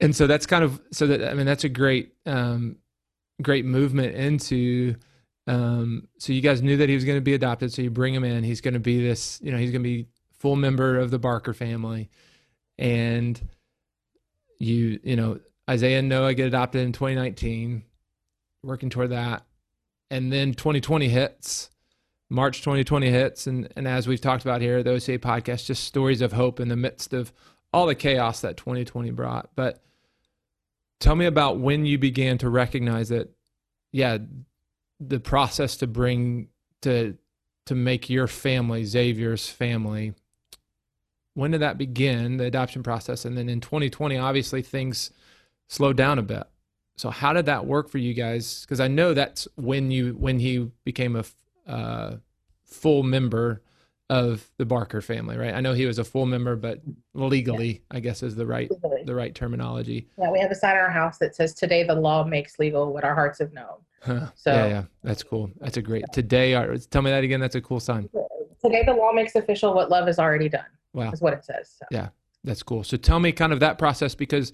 And 0.00 0.14
so 0.14 0.26
that's 0.26 0.46
kind 0.46 0.64
of 0.64 0.80
so 0.92 1.06
that 1.06 1.28
i 1.28 1.34
mean 1.34 1.46
that's 1.46 1.64
a 1.64 1.68
great 1.68 2.14
um 2.26 2.76
great 3.42 3.64
movement 3.64 4.14
into 4.14 4.96
um, 5.46 6.08
so 6.18 6.34
you 6.34 6.42
guys 6.42 6.60
knew 6.60 6.76
that 6.76 6.90
he 6.90 6.94
was 6.94 7.06
going 7.06 7.16
to 7.16 7.22
be 7.22 7.32
adopted, 7.32 7.72
so 7.72 7.80
you 7.80 7.90
bring 7.90 8.12
him 8.12 8.22
in. 8.22 8.44
He's 8.44 8.60
going 8.60 8.74
to 8.74 8.80
be 8.80 9.02
this, 9.02 9.40
you 9.42 9.50
know, 9.50 9.56
he's 9.56 9.70
going 9.70 9.82
to 9.82 9.88
be 9.88 10.06
full 10.38 10.56
member 10.56 10.98
of 10.98 11.10
the 11.10 11.18
Barker 11.18 11.54
family, 11.54 12.10
and 12.76 13.40
you, 14.58 15.00
you 15.02 15.16
know, 15.16 15.40
Isaiah 15.68 16.00
and 16.00 16.08
Noah 16.10 16.34
get 16.34 16.48
adopted 16.48 16.82
in 16.82 16.92
2019, 16.92 17.82
working 18.62 18.90
toward 18.90 19.08
that, 19.10 19.46
and 20.10 20.30
then 20.30 20.52
2020 20.52 21.08
hits. 21.08 21.70
March 22.30 22.60
2020 22.60 23.10
hits, 23.10 23.46
and 23.46 23.72
and 23.76 23.88
as 23.88 24.06
we've 24.06 24.20
talked 24.20 24.44
about 24.44 24.60
here, 24.60 24.82
the 24.82 24.92
OCA 24.92 25.18
podcast, 25.18 25.66
just 25.66 25.84
stories 25.84 26.20
of 26.20 26.32
hope 26.32 26.60
in 26.60 26.68
the 26.68 26.76
midst 26.76 27.12
of 27.12 27.32
all 27.72 27.86
the 27.86 27.94
chaos 27.94 28.40
that 28.40 28.56
2020 28.56 29.10
brought. 29.10 29.50
But 29.54 29.82
tell 31.00 31.16
me 31.16 31.26
about 31.26 31.58
when 31.58 31.86
you 31.86 31.98
began 31.98 32.38
to 32.38 32.48
recognize 32.48 33.08
that, 33.08 33.30
yeah, 33.92 34.18
the 35.00 35.20
process 35.20 35.76
to 35.78 35.86
bring 35.86 36.48
to 36.82 37.16
to 37.66 37.74
make 37.74 38.08
your 38.10 38.26
family 38.26 38.84
Xavier's 38.84 39.48
family. 39.48 40.14
When 41.34 41.50
did 41.52 41.60
that 41.60 41.78
begin, 41.78 42.38
the 42.38 42.46
adoption 42.46 42.82
process? 42.82 43.24
And 43.24 43.36
then 43.36 43.48
in 43.48 43.60
2020, 43.60 44.16
obviously 44.16 44.60
things 44.60 45.12
slowed 45.68 45.96
down 45.96 46.18
a 46.18 46.22
bit. 46.22 46.44
So 46.96 47.10
how 47.10 47.32
did 47.32 47.46
that 47.46 47.64
work 47.64 47.88
for 47.88 47.98
you 47.98 48.12
guys? 48.12 48.62
Because 48.62 48.80
I 48.80 48.88
know 48.88 49.14
that's 49.14 49.46
when 49.54 49.90
you 49.90 50.14
when 50.14 50.40
he 50.40 50.70
became 50.84 51.14
a 51.14 51.24
uh, 51.68 52.16
full 52.64 53.02
member 53.02 53.62
of 54.10 54.48
the 54.56 54.64
Barker 54.64 55.00
family, 55.02 55.36
right? 55.36 55.54
I 55.54 55.60
know 55.60 55.74
he 55.74 55.86
was 55.86 55.98
a 55.98 56.04
full 56.04 56.24
member, 56.24 56.56
but 56.56 56.80
legally, 57.14 57.72
yeah. 57.72 57.96
I 57.96 58.00
guess 58.00 58.22
is 58.22 58.34
the 58.34 58.46
right 58.46 58.70
legally. 58.70 59.02
the 59.04 59.14
right 59.14 59.34
terminology. 59.34 60.08
Yeah, 60.18 60.30
we 60.30 60.40
have 60.40 60.50
a 60.50 60.54
sign 60.54 60.72
in 60.72 60.78
our 60.78 60.90
house 60.90 61.18
that 61.18 61.34
says, 61.34 61.54
"Today 61.54 61.84
the 61.84 61.94
law 61.94 62.24
makes 62.24 62.58
legal 62.58 62.92
what 62.92 63.04
our 63.04 63.14
hearts 63.14 63.38
have 63.38 63.52
known." 63.52 63.66
Huh. 64.00 64.28
So 64.36 64.52
yeah, 64.52 64.66
yeah, 64.68 64.84
that's 65.02 65.24
cool. 65.24 65.50
That's 65.58 65.76
a 65.76 65.82
great. 65.82 66.04
Today, 66.12 66.54
our, 66.54 66.76
tell 66.76 67.02
me 67.02 67.10
that 67.10 67.24
again. 67.24 67.40
That's 67.40 67.56
a 67.56 67.60
cool 67.60 67.80
sign. 67.80 68.08
Today 68.64 68.84
the 68.86 68.94
law 68.94 69.12
makes 69.12 69.34
official 69.34 69.74
what 69.74 69.90
love 69.90 70.06
has 70.06 70.20
already 70.20 70.48
done. 70.48 70.64
Wow, 70.92 71.10
is 71.10 71.20
what 71.20 71.32
it 71.32 71.44
says. 71.44 71.74
So. 71.76 71.84
Yeah, 71.90 72.10
that's 72.44 72.62
cool. 72.62 72.84
So 72.84 72.96
tell 72.96 73.18
me 73.18 73.32
kind 73.32 73.52
of 73.52 73.58
that 73.58 73.76
process 73.76 74.14
because 74.14 74.52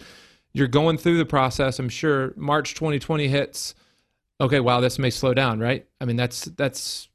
you're 0.55 0.66
going 0.66 0.96
through 0.96 1.18
the 1.18 1.27
process. 1.27 1.79
I'm 1.79 1.90
sure 1.90 2.33
March 2.37 2.72
2020 2.72 3.29
hits. 3.29 3.74
Okay, 4.44 4.61
wow, 4.61 4.80
this 4.80 4.98
may 4.98 5.09
slow 5.09 5.33
down, 5.33 5.59
right? 5.59 5.87
I 6.02 6.04
mean, 6.04 6.16
that's 6.16 6.44
that's 6.44 7.09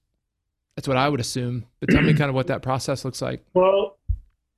that's 0.75 0.87
what 0.87 0.97
I 0.97 1.07
would 1.07 1.19
assume. 1.19 1.63
But 1.79 1.89
tell 1.89 2.01
me 2.01 2.13
kind 2.15 2.27
of 2.27 2.33
what 2.33 2.47
that 2.47 2.63
process 2.63 3.05
looks 3.05 3.21
like. 3.21 3.45
Well, 3.53 3.99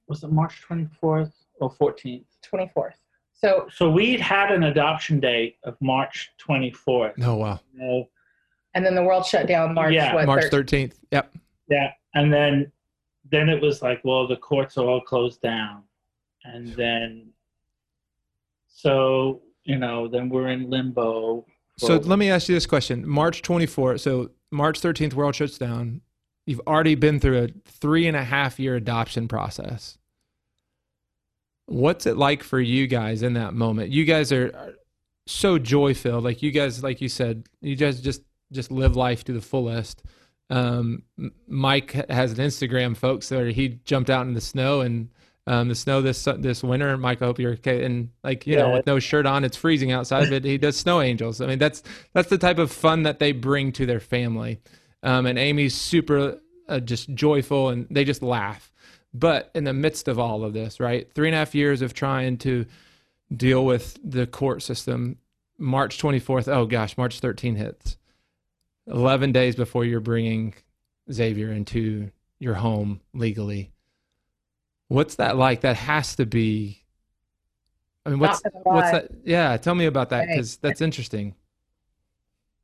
was 0.08 0.24
it 0.24 0.32
March 0.32 0.62
24th 0.70 1.34
or 1.60 1.70
14th? 1.74 2.24
24th. 2.54 2.94
So, 3.34 3.68
so 3.74 3.90
we'd 3.90 4.22
had 4.22 4.52
an 4.52 4.64
adoption 4.64 5.20
date 5.20 5.58
of 5.66 5.76
March 5.82 6.32
24th. 6.40 7.14
Oh 7.22 7.36
wow! 7.36 7.60
and 8.74 8.86
then 8.86 8.96
the 8.96 9.04
world 9.04 9.26
shut 9.26 9.48
down 9.48 9.74
March. 9.74 9.94
Yeah, 9.94 10.16
what, 10.16 10.26
March 10.26 10.46
13th. 10.46 10.94
Yep. 11.12 11.36
Yeah, 11.70 11.92
and 12.16 12.32
then 12.32 12.72
then 13.30 13.50
it 13.50 13.62
was 13.62 13.82
like, 13.82 14.00
well, 14.06 14.30
the 14.30 14.38
courts 14.38 14.78
are 14.78 14.86
all 14.86 15.02
closed 15.02 15.42
down, 15.42 15.84
and 16.46 16.70
then 16.76 17.32
so 18.70 19.42
you 19.66 19.78
know, 19.78 20.08
then 20.08 20.30
we're 20.30 20.48
in 20.48 20.70
limbo. 20.70 21.46
So 21.88 21.98
let 21.98 22.20
me 22.20 22.30
ask 22.30 22.50
you 22.50 22.56
this 22.56 22.66
question: 22.66 23.08
March 23.08 23.42
24th. 23.42 24.00
So 24.02 24.32
March 24.52 24.80
13th, 24.82 25.14
world 25.14 25.36
shuts 25.36 25.58
down. 25.58 26.02
You've 26.46 26.62
already 26.68 26.96
been 26.96 27.20
through 27.20 27.44
a 27.44 27.48
three 27.66 28.08
and 28.08 28.18
a 28.18 28.24
half 28.24 28.60
year 28.60 28.76
adoption 28.76 29.28
process. 29.28 29.98
What's 31.68 32.06
it 32.06 32.18
like 32.18 32.44
for 32.44 32.60
you 32.60 32.88
guys 32.88 33.24
in 33.24 33.34
that 33.34 33.54
moment? 33.54 33.92
You 33.92 34.04
guys 34.04 34.32
are, 34.32 34.52
are 34.56 34.74
so 35.28 35.58
joy 35.58 35.94
filled. 35.94 36.24
Like 36.24 36.42
you 36.42 36.52
guys, 36.52 36.84
like 36.84 37.00
you 37.02 37.10
said, 37.10 37.48
you 37.62 37.76
guys 37.76 38.02
just 38.02 38.22
just 38.52 38.72
live 38.72 38.96
life 38.96 39.24
to 39.26 39.34
the 39.34 39.42
fullest. 39.42 40.04
Um, 40.50 41.04
Mike 41.48 41.92
has 42.10 42.38
an 42.38 42.46
Instagram, 42.46 42.98
folks, 42.98 43.32
where 43.32 43.48
he 43.48 43.80
jumped 43.86 44.10
out 44.10 44.28
in 44.28 44.34
the 44.34 44.42
snow 44.42 44.82
and 44.82 45.10
um, 45.52 45.68
the 45.68 45.76
snow 45.76 46.02
this 46.02 46.24
this 46.38 46.64
winter. 46.64 46.98
Mike, 46.98 47.22
I 47.22 47.26
hope 47.26 47.38
you're 47.38 47.52
okay. 47.54 47.84
And 47.84 48.10
like 48.24 48.48
you 48.48 48.56
yeah. 48.56 48.62
know, 48.62 48.74
with 48.76 48.86
no 48.86 49.00
shirt 49.00 49.26
on, 49.26 49.44
it's 49.44 49.58
freezing 49.58 49.92
outside, 49.92 50.30
but 50.30 50.46
he 50.46 50.58
does 50.58 50.78
snow 50.78 51.02
angels. 51.02 51.42
I 51.42 51.46
mean, 51.46 51.60
that's 51.60 51.84
that's 52.14 52.30
the 52.30 52.38
type 52.38 52.58
of 52.58 52.72
fun 52.72 53.04
that 53.04 53.20
they 53.20 53.34
bring 53.34 53.74
to 53.74 53.86
their 53.86 54.00
family. 54.00 54.62
Um, 55.04 55.26
and 55.26 55.38
Amy's 55.38 55.76
super 55.76 56.40
uh, 56.70 56.80
just 56.80 57.14
joyful, 57.14 57.68
and 57.68 57.86
they 57.92 58.06
just 58.06 58.24
laugh. 58.24 58.72
But 59.14 59.52
in 59.54 59.66
the 59.66 59.74
midst 59.74 60.08
of 60.08 60.20
all 60.20 60.46
of 60.46 60.54
this, 60.54 60.80
right, 60.80 61.14
three 61.14 61.28
and 61.28 61.36
a 61.36 61.40
half 61.40 61.54
years 61.54 61.82
of 61.82 61.94
trying 61.94 62.38
to 62.40 62.66
deal 63.36 63.66
with 63.66 64.00
the 64.06 64.26
court 64.26 64.64
system, 64.64 65.18
March 65.58 66.02
24th, 66.02 66.48
oh 66.48 66.66
gosh, 66.66 66.98
March 66.98 67.20
13 67.20 67.58
hits. 67.58 67.98
11 68.88 69.34
days 69.34 69.58
before 69.58 69.84
you're 69.84 70.00
bringing 70.00 70.54
Xavier 71.12 71.52
into 71.52 72.10
your 72.40 72.54
home 72.54 73.02
legally. 73.14 73.70
What's 74.92 75.16
that 75.16 75.38
like? 75.38 75.62
That 75.62 75.78
has 75.78 76.18
to 76.18 76.26
be. 76.26 76.84
I 78.06 78.10
mean, 78.10 78.20
what's 78.20 78.42
what's 78.64 78.92
that? 78.92 79.10
Yeah, 79.24 79.56
tell 79.56 79.74
me 79.74 79.86
about 79.86 80.10
that 80.10 80.28
because 80.28 80.58
that's 80.58 80.82
interesting. 80.82 81.34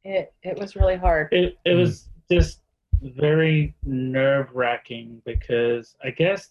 It 0.03 0.33
it 0.43 0.59
was 0.59 0.75
really 0.75 0.97
hard. 0.97 1.31
It 1.31 1.57
it 1.63 1.75
was 1.75 2.09
just 2.29 2.59
very 3.01 3.75
nerve 3.85 4.49
wracking 4.53 5.21
because 5.25 5.95
I 6.03 6.09
guess 6.09 6.49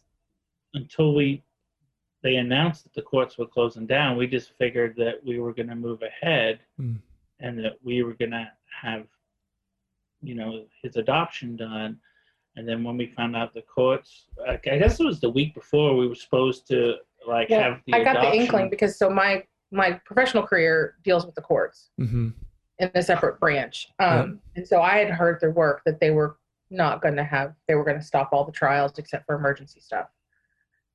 until 0.72 1.14
we 1.14 1.42
they 2.22 2.36
announced 2.36 2.84
that 2.84 2.94
the 2.94 3.02
courts 3.02 3.36
were 3.36 3.46
closing 3.46 3.86
down, 3.86 4.16
we 4.16 4.26
just 4.26 4.52
figured 4.56 4.94
that 4.96 5.22
we 5.26 5.38
were 5.40 5.52
going 5.52 5.68
to 5.68 5.74
move 5.74 6.00
ahead 6.00 6.60
mm. 6.80 6.96
and 7.40 7.58
that 7.58 7.74
we 7.84 8.02
were 8.02 8.14
going 8.14 8.30
to 8.30 8.50
have, 8.82 9.04
you 10.22 10.34
know, 10.34 10.64
his 10.82 10.96
adoption 10.96 11.54
done. 11.54 11.98
And 12.56 12.66
then 12.66 12.82
when 12.82 12.96
we 12.96 13.06
found 13.06 13.36
out 13.36 13.52
the 13.52 13.62
courts, 13.62 14.24
I 14.48 14.56
guess 14.56 14.98
it 14.98 15.04
was 15.04 15.20
the 15.20 15.30
week 15.30 15.54
before 15.54 15.94
we 15.96 16.08
were 16.08 16.14
supposed 16.14 16.66
to 16.68 16.96
like 17.26 17.50
yeah, 17.50 17.62
have 17.62 17.80
the. 17.86 17.94
I 17.94 18.04
got 18.04 18.16
adoption. 18.16 18.32
the 18.32 18.38
inkling 18.38 18.70
because 18.70 18.98
so 18.98 19.10
my 19.10 19.44
my 19.70 19.92
professional 20.04 20.46
career 20.46 20.96
deals 21.04 21.26
with 21.26 21.34
the 21.34 21.42
courts. 21.42 21.90
Mm-hmm 22.00 22.28
in 22.78 22.90
a 22.94 23.02
separate 23.02 23.40
branch. 23.40 23.88
Um, 23.98 24.40
And 24.54 24.66
so 24.66 24.82
I 24.82 24.98
had 24.98 25.10
heard 25.10 25.40
through 25.40 25.52
work 25.52 25.82
that 25.86 26.00
they 26.00 26.10
were 26.10 26.38
not 26.70 27.00
going 27.00 27.16
to 27.16 27.24
have, 27.24 27.54
they 27.68 27.74
were 27.74 27.84
going 27.84 27.98
to 27.98 28.04
stop 28.04 28.30
all 28.32 28.44
the 28.44 28.52
trials 28.52 28.98
except 28.98 29.26
for 29.26 29.34
emergency 29.34 29.80
stuff. 29.80 30.08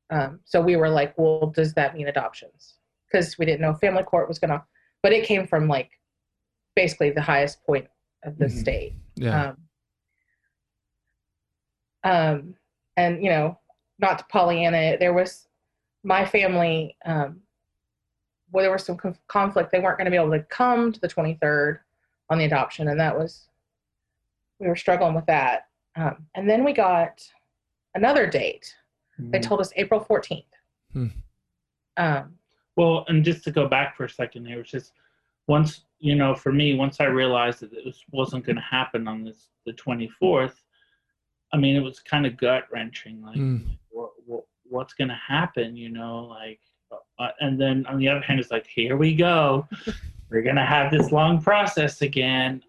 Um, 0.10 0.41
so 0.43 0.62
we 0.62 0.76
were 0.76 0.89
like, 0.89 1.17
well, 1.17 1.47
does 1.56 1.74
that 1.74 1.95
mean 1.95 2.08
adoptions? 2.08 2.76
Because 3.10 3.38
we 3.38 3.45
didn't 3.45 3.62
know 3.62 3.74
family 3.74 4.04
court 4.04 4.28
was 4.28 4.39
going 4.39 4.52
to, 4.52 4.63
but 5.02 5.13
it 5.13 5.26
came 5.26 5.47
from 5.47 5.67
like 5.67 5.89
basically 6.76 7.12
the 7.12 7.21
highest 7.21 7.63
point 7.65 7.88
of 8.24 8.38
the 8.38 8.45
mm-hmm. 8.45 8.58
state. 8.58 8.93
Yeah. 9.15 9.50
Um, 9.50 9.58
um, 12.04 12.56
and, 12.98 13.24
you 13.24 13.30
know, 13.30 13.58
not 14.00 14.20
to 14.20 14.26
Pollyanna, 14.30 14.98
there 15.00 15.14
was 15.14 15.48
my 16.04 16.26
family. 16.26 16.98
Um, 17.06 17.42
well, 18.52 18.64
there 18.64 18.72
was 18.72 18.84
some 18.86 18.98
conf- 18.98 19.22
conflict. 19.28 19.72
They 19.72 19.80
weren't 19.80 19.98
going 19.98 20.06
to 20.06 20.12
be 20.12 20.18
able 20.18 20.32
to 20.32 20.44
come 20.44 20.92
to 20.92 21.00
the 21.00 21.08
23rd 21.08 21.80
on 22.30 22.38
the 22.38 22.46
adoption, 22.46 22.88
and 22.90 23.00
that 23.00 23.18
was 23.18 23.48
we 24.60 24.68
were 24.68 24.76
struggling 24.76 25.14
with 25.16 25.26
that. 25.26 25.68
Um, 25.96 26.28
and 26.36 26.50
then 26.50 26.64
we 26.64 26.72
got 26.74 27.22
another 27.96 28.28
date. 28.28 28.76
They 29.18 29.40
Mhm. 29.40 29.44
told 29.44 29.60
us 29.62 29.72
April 29.76 30.00
14th. 30.00 30.46
Hmm. 30.94 31.08
Um, 31.98 32.38
Well, 32.76 33.06
and 33.08 33.24
just 33.26 33.44
to 33.46 33.52
go 33.52 33.68
back 33.68 33.96
for 33.96 34.06
a 34.06 34.10
second, 34.10 34.44
there 34.44 34.58
was 34.58 34.70
just 34.70 34.94
once 35.48 35.86
you 36.00 36.16
know, 36.16 36.34
for 36.34 36.52
me, 36.52 36.74
once 36.74 37.00
I 37.00 37.06
realized 37.06 37.60
that 37.60 37.74
it 37.74 37.86
was, 37.86 38.04
wasn't 38.12 38.44
going 38.44 38.56
to 38.56 38.62
happen 38.64 39.08
on 39.08 39.24
this 39.24 39.50
the 39.66 39.74
twenty 39.74 40.08
fourth. 40.08 40.64
I 41.54 41.58
mean, 41.58 41.76
it 41.76 41.80
was 41.82 42.00
kind 42.00 42.26
of 42.26 42.38
gut 42.38 42.64
wrenching. 42.72 43.22
Like, 43.22 43.36
Mm. 43.38 43.78
what, 43.90 44.12
what 44.26 44.44
what's 44.70 44.94
going 44.94 45.10
to 45.10 45.20
happen? 45.28 45.76
You 45.76 45.90
know, 45.90 46.26
like, 46.26 46.60
uh, 47.20 47.30
and 47.42 47.60
then 47.60 47.86
on 47.88 47.98
the 47.98 48.08
other 48.08 48.22
hand, 48.22 48.40
it's 48.40 48.52
like, 48.52 48.66
here 48.66 48.96
we 48.96 49.14
go, 49.16 49.68
we're 50.30 50.42
going 50.42 50.56
to 50.56 50.66
have 50.66 50.92
this 50.92 51.12
long 51.12 51.42
process 51.42 52.02
again. 52.02 52.64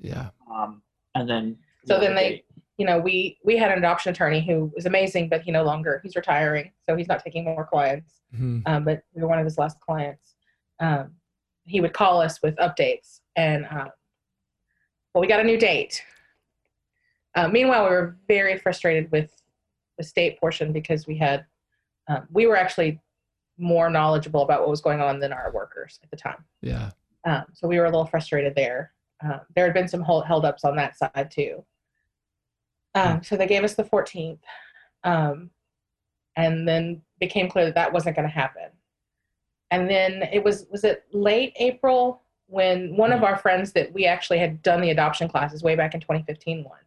Yeah. 0.00 0.30
Um, 0.50 0.82
and 1.14 1.28
then 1.28 1.58
So 1.84 2.00
then 2.00 2.14
they- 2.14 2.28
date. 2.30 2.44
you 2.78 2.86
know, 2.86 2.98
we 2.98 3.38
we 3.44 3.56
had 3.56 3.70
an 3.70 3.78
adoption 3.78 4.10
attorney 4.12 4.40
who 4.44 4.72
was 4.74 4.86
amazing, 4.86 5.28
but 5.28 5.42
he 5.42 5.50
no 5.50 5.62
longer 5.62 6.00
he's 6.02 6.16
retiring, 6.16 6.72
so 6.88 6.96
he's 6.96 7.08
not 7.08 7.22
taking 7.22 7.44
more 7.44 7.66
clients. 7.66 8.20
Mhm. 8.34 8.62
Um, 8.66 8.84
but 8.84 9.02
we 9.14 9.20
were 9.22 9.28
one 9.28 9.38
of 9.38 9.44
his 9.44 9.58
last 9.58 9.78
clients. 9.80 10.34
Um, 10.80 11.12
he 11.66 11.80
would 11.82 11.92
call 11.92 12.20
us 12.22 12.42
with 12.42 12.56
updates, 12.56 13.20
and 13.36 13.66
uh, 13.66 13.88
well, 15.12 15.20
we 15.20 15.26
got 15.28 15.38
a 15.40 15.44
new 15.44 15.58
date. 15.58 16.02
Uh, 17.34 17.48
meanwhile, 17.48 17.84
we 17.84 17.90
were 17.90 18.16
very 18.28 18.58
frustrated 18.58 19.10
with 19.10 19.30
the 19.98 20.04
state 20.04 20.38
portion 20.38 20.72
because 20.72 21.06
we 21.06 21.16
had 21.16 21.46
um, 22.08 22.26
we 22.30 22.46
were 22.46 22.56
actually 22.56 23.00
more 23.58 23.90
knowledgeable 23.90 24.42
about 24.42 24.60
what 24.60 24.68
was 24.68 24.80
going 24.80 25.00
on 25.00 25.20
than 25.20 25.32
our 25.32 25.52
workers 25.52 26.00
at 26.02 26.10
the 26.10 26.16
time. 26.16 26.44
Yeah. 26.60 26.90
Um, 27.24 27.44
so 27.52 27.68
we 27.68 27.78
were 27.78 27.84
a 27.84 27.90
little 27.90 28.06
frustrated 28.06 28.54
there. 28.54 28.92
Um, 29.22 29.40
there 29.54 29.64
had 29.64 29.74
been 29.74 29.88
some 29.88 30.02
hold, 30.02 30.26
held 30.26 30.44
ups 30.44 30.64
on 30.64 30.74
that 30.76 30.98
side 30.98 31.30
too. 31.30 31.64
Um, 32.94 33.22
so 33.22 33.36
they 33.36 33.46
gave 33.46 33.64
us 33.64 33.74
the 33.74 33.84
14th, 33.84 34.40
um, 35.04 35.50
and 36.36 36.66
then 36.66 37.02
became 37.20 37.48
clear 37.48 37.64
that 37.66 37.74
that 37.74 37.92
wasn't 37.92 38.16
going 38.16 38.28
to 38.28 38.34
happen. 38.34 38.68
And 39.70 39.88
then 39.88 40.28
it 40.32 40.44
was 40.44 40.66
was 40.70 40.84
it 40.84 41.04
late 41.12 41.54
April 41.56 42.22
when 42.46 42.94
one 42.96 43.12
of 43.12 43.22
our 43.22 43.38
friends 43.38 43.72
that 43.72 43.90
we 43.94 44.04
actually 44.04 44.38
had 44.38 44.62
done 44.62 44.82
the 44.82 44.90
adoption 44.90 45.28
classes 45.28 45.62
way 45.62 45.74
back 45.74 45.94
in 45.94 46.00
2015 46.00 46.64
one, 46.64 46.78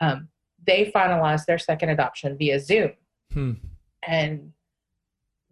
um, 0.00 0.28
they 0.66 0.90
finalized 0.94 1.46
their 1.46 1.58
second 1.58 1.90
adoption 1.90 2.36
via 2.36 2.58
Zoom, 2.60 2.92
Hmm. 3.32 3.52
and 4.06 4.52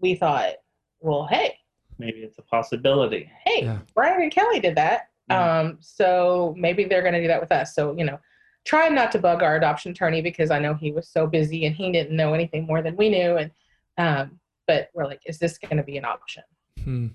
we 0.00 0.14
thought, 0.14 0.54
well, 1.00 1.26
hey, 1.26 1.56
maybe 1.98 2.18
it's 2.18 2.38
a 2.38 2.42
possibility. 2.42 3.30
hey, 3.44 3.64
Yeah. 3.64 3.78
Brian 3.94 4.20
and 4.22 4.30
Kelly 4.32 4.60
did 4.60 4.74
that. 4.76 5.08
Yeah. 5.30 5.58
Um, 5.60 5.78
so 5.80 6.54
maybe 6.56 6.84
they're 6.84 7.02
going 7.02 7.14
to 7.14 7.20
do 7.20 7.26
that 7.28 7.40
with 7.40 7.50
us. 7.50 7.74
So, 7.74 7.96
you 7.96 8.04
know, 8.04 8.18
trying 8.64 8.94
not 8.94 9.10
to 9.12 9.18
bug 9.18 9.42
our 9.42 9.56
adoption 9.56 9.92
attorney 9.92 10.20
because 10.20 10.50
I 10.50 10.58
know 10.58 10.74
he 10.74 10.92
was 10.92 11.08
so 11.08 11.26
busy 11.26 11.64
and 11.66 11.74
he 11.74 11.90
didn't 11.90 12.14
know 12.16 12.34
anything 12.34 12.66
more 12.66 12.82
than 12.82 12.96
we 12.96 13.08
knew. 13.08 13.36
And, 13.38 13.50
um, 13.98 14.38
but 14.66 14.90
we're 14.94 15.06
like, 15.06 15.22
is 15.26 15.38
this 15.38 15.56
going 15.58 15.76
to 15.78 15.82
be 15.82 15.96
an 15.96 16.04
option? 16.04 16.42
Hmm. 16.84 17.06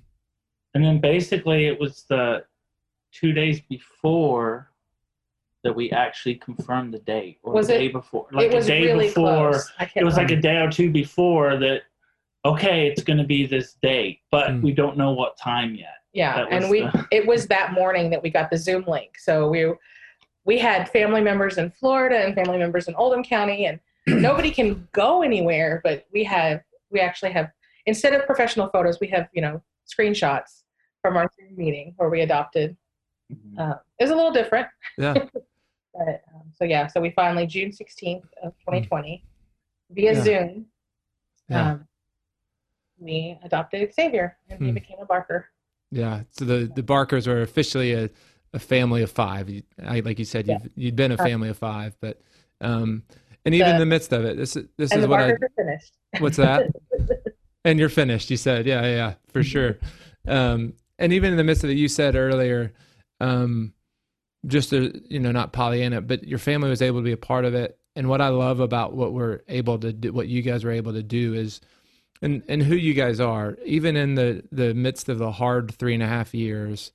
And 0.74 0.84
then 0.84 1.00
basically, 1.00 1.68
it 1.68 1.80
was 1.80 2.04
the 2.10 2.44
two 3.12 3.34
days 3.34 3.62
before 3.62 4.71
that 5.64 5.76
we 5.76 5.92
actually 5.92 6.36
confirmed 6.36 6.94
the 6.94 7.00
date, 7.00 7.38
or 7.44 7.54
Was 7.54 7.68
the 7.68 7.76
it- 7.76 7.80
day 7.80 7.88
before. 7.90 8.28
Like 8.32 8.52
it 8.52 8.56
was 8.56 8.66
a 8.66 8.70
day 8.70 8.86
really 8.88 9.08
before. 9.08 9.52
close. 9.52 9.72
I 9.80 9.84
It 9.84 9.92
can't 9.94 10.06
was 10.06 10.18
like 10.18 10.32
a 10.32 10.36
day 10.36 10.58
or 10.58 10.70
two 10.72 10.90
before 10.92 11.58
that. 11.58 11.82
Okay, 12.44 12.88
it's 12.88 13.04
going 13.04 13.20
to 13.20 13.24
be 13.24 13.46
this 13.46 13.74
date, 13.84 14.22
but 14.32 14.50
Hmm. 14.50 14.62
we 14.64 14.72
don't 14.72 14.98
know 14.98 15.12
what 15.12 15.38
time 15.38 15.76
yet. 15.76 15.98
yeah. 16.14 16.46
And 16.50 16.70
we, 16.72 16.82
the- 16.82 17.08
it 17.12 17.28
was 17.28 17.48
that 17.48 17.74
morning 17.74 18.10
that 18.10 18.22
we 18.24 18.32
got 18.32 18.50
the 18.50 18.58
Zoom 18.58 18.84
link. 18.88 19.18
So 19.20 19.48
we, 19.48 19.72
we 20.44 20.58
had 20.58 20.90
family 20.90 21.22
members 21.22 21.60
in 21.60 21.70
Florida 21.70 22.18
and 22.18 22.34
family 22.34 22.58
members 22.58 22.88
in 22.88 22.96
Oldham 22.96 23.24
County 23.24 23.68
and 23.68 23.80
nobody 24.08 24.50
can 24.50 24.88
go 24.92 25.22
anywhere, 25.22 25.80
but 25.84 26.08
we 26.12 26.24
have, 26.24 26.62
we 26.90 27.00
actually 27.00 27.32
have, 27.34 27.52
instead 27.86 28.14
of 28.14 28.26
professional 28.26 28.68
photos, 28.70 29.00
we 29.00 29.08
have, 29.10 29.30
you 29.34 29.42
know, 29.44 29.62
screenshots 29.88 30.64
from 31.04 31.16
our 31.18 31.30
Zoom 31.36 31.56
meeting 31.56 31.94
where 31.98 32.10
we 32.10 32.22
adopted. 32.22 32.76
Uh, 33.58 33.76
it 34.00 34.04
was 34.04 34.12
a 34.12 34.16
little 34.16 34.32
different. 34.34 34.68
Yeah. 34.98 35.14
But, 35.94 36.24
um, 36.34 36.44
so 36.56 36.64
yeah, 36.64 36.88
so 36.88 37.02
we 37.02 37.12
finally, 37.12 37.46
June 37.46 37.70
16th 37.72 38.24
of 38.44 38.54
2020, 38.60 39.24
via 39.92 40.14
Yeah. 40.14 40.24
Zoom, 40.24 40.66
Yeah. 41.50 41.72
um, 41.72 41.88
we 43.00 43.38
adopted 43.44 43.94
Xavier 43.94 44.38
and 44.50 44.60
he 44.62 44.70
Hmm. 44.70 44.74
became 44.74 45.00
a 45.00 45.06
Barker. 45.06 45.50
Yeah. 45.92 46.24
So 46.32 46.46
the, 46.46 46.72
the 46.74 46.84
Barkers 46.84 47.28
are 47.28 47.42
officially 47.42 47.94
a, 47.94 48.10
a 48.54 48.60
family 48.60 49.02
of 49.02 49.12
five. 49.12 49.50
You, 49.50 49.64
I, 49.84 50.00
like 50.02 50.20
you 50.20 50.26
said, 50.26 50.48
Yeah. 50.48 50.60
you've, 50.64 50.72
you'd 50.78 50.96
been 50.96 51.12
a 51.12 51.16
Uh, 51.16 51.26
family 51.26 51.50
of 51.50 51.58
five, 51.58 51.96
but, 52.00 52.22
um, 52.62 53.04
and 53.44 53.56
even 53.56 53.68
The- 53.70 53.74
in 53.74 53.80
the 53.80 53.86
midst 53.86 54.14
of 54.14 54.24
it, 54.24 54.38
this 54.38 54.54
this 54.78 54.94
is 54.94 55.08
what 55.08 55.20
I, 55.20 55.34
finished. 55.58 55.94
what's 56.20 56.38
that? 56.38 56.70
and 57.66 57.80
you're 57.80 57.90
finished. 57.90 58.30
You 58.30 58.38
said, 58.38 58.66
yeah, 58.66 58.82
yeah, 58.84 58.96
yeah, 58.96 59.14
for 59.28 59.44
sure. 59.44 59.78
Um, 60.28 60.74
and 61.00 61.12
even 61.14 61.32
in 61.32 61.38
the 61.38 61.44
midst 61.44 61.64
of 61.64 61.72
it, 61.72 61.78
you 61.78 61.88
said 61.88 62.16
earlier, 62.16 62.74
um, 63.20 63.74
just 64.46 64.72
you 64.72 65.20
know, 65.20 65.32
not 65.32 65.54
Pollyanna, 65.54 66.02
but 66.02 66.28
your 66.28 66.40
family 66.40 66.70
was 66.70 66.82
able 66.82 67.00
to 67.00 67.04
be 67.04 67.12
a 67.12 67.18
part 67.18 67.46
of 67.46 67.54
it. 67.54 67.78
And 67.96 68.08
what 68.08 68.22
I 68.22 68.30
love 68.30 68.60
about 68.60 68.94
what 68.94 69.14
we're 69.14 69.42
able 69.48 69.78
to 69.80 69.92
do, 69.92 70.14
what 70.14 70.28
you 70.28 70.42
guys 70.42 70.64
were 70.64 70.72
able 70.72 70.94
to 70.94 71.04
do 71.04 71.34
is, 71.34 71.62
and 72.22 72.44
and 72.48 72.64
who 72.64 72.76
you 72.76 72.94
guys 72.94 73.20
are, 73.20 73.58
even 73.66 73.96
in 73.96 74.16
the 74.16 74.44
the 74.52 74.74
midst 74.74 75.10
of 75.10 75.18
the 75.18 75.32
hard 75.32 75.74
three 75.76 75.94
and 75.94 76.04
a 76.04 76.08
half 76.08 76.34
years, 76.34 76.92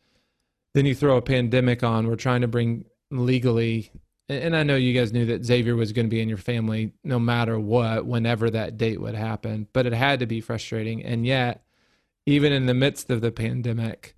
then 0.75 0.87
you 0.87 0.95
throw 0.95 1.17
a 1.17 1.23
pandemic 1.23 1.83
on. 1.83 2.09
We're 2.09 2.17
trying 2.17 2.41
to 2.41 2.49
bring 2.49 2.87
legally, 3.11 3.91
and 4.29 4.57
I 4.57 4.63
know 4.63 4.77
you 4.77 4.99
guys 4.99 5.13
knew 5.13 5.27
that 5.27 5.45
Xavier 5.45 5.77
was 5.77 5.93
going 5.93 6.07
to 6.07 6.11
be 6.11 6.21
in 6.21 6.29
your 6.29 6.39
family 6.39 6.93
no 7.05 7.19
matter 7.19 7.61
what, 7.61 8.07
whenever 8.07 8.51
that 8.51 8.79
date 8.79 9.01
would 9.01 9.15
happen. 9.15 9.69
But 9.73 9.87
it 9.87 9.93
had 9.93 10.21
to 10.21 10.27
be 10.27 10.41
frustrating, 10.41 11.05
and 11.05 11.27
yet, 11.27 11.65
even 12.25 12.53
in 12.53 12.67
the 12.67 12.75
midst 12.75 13.11
of 13.11 13.21
the 13.21 13.33
pandemic, 13.33 14.16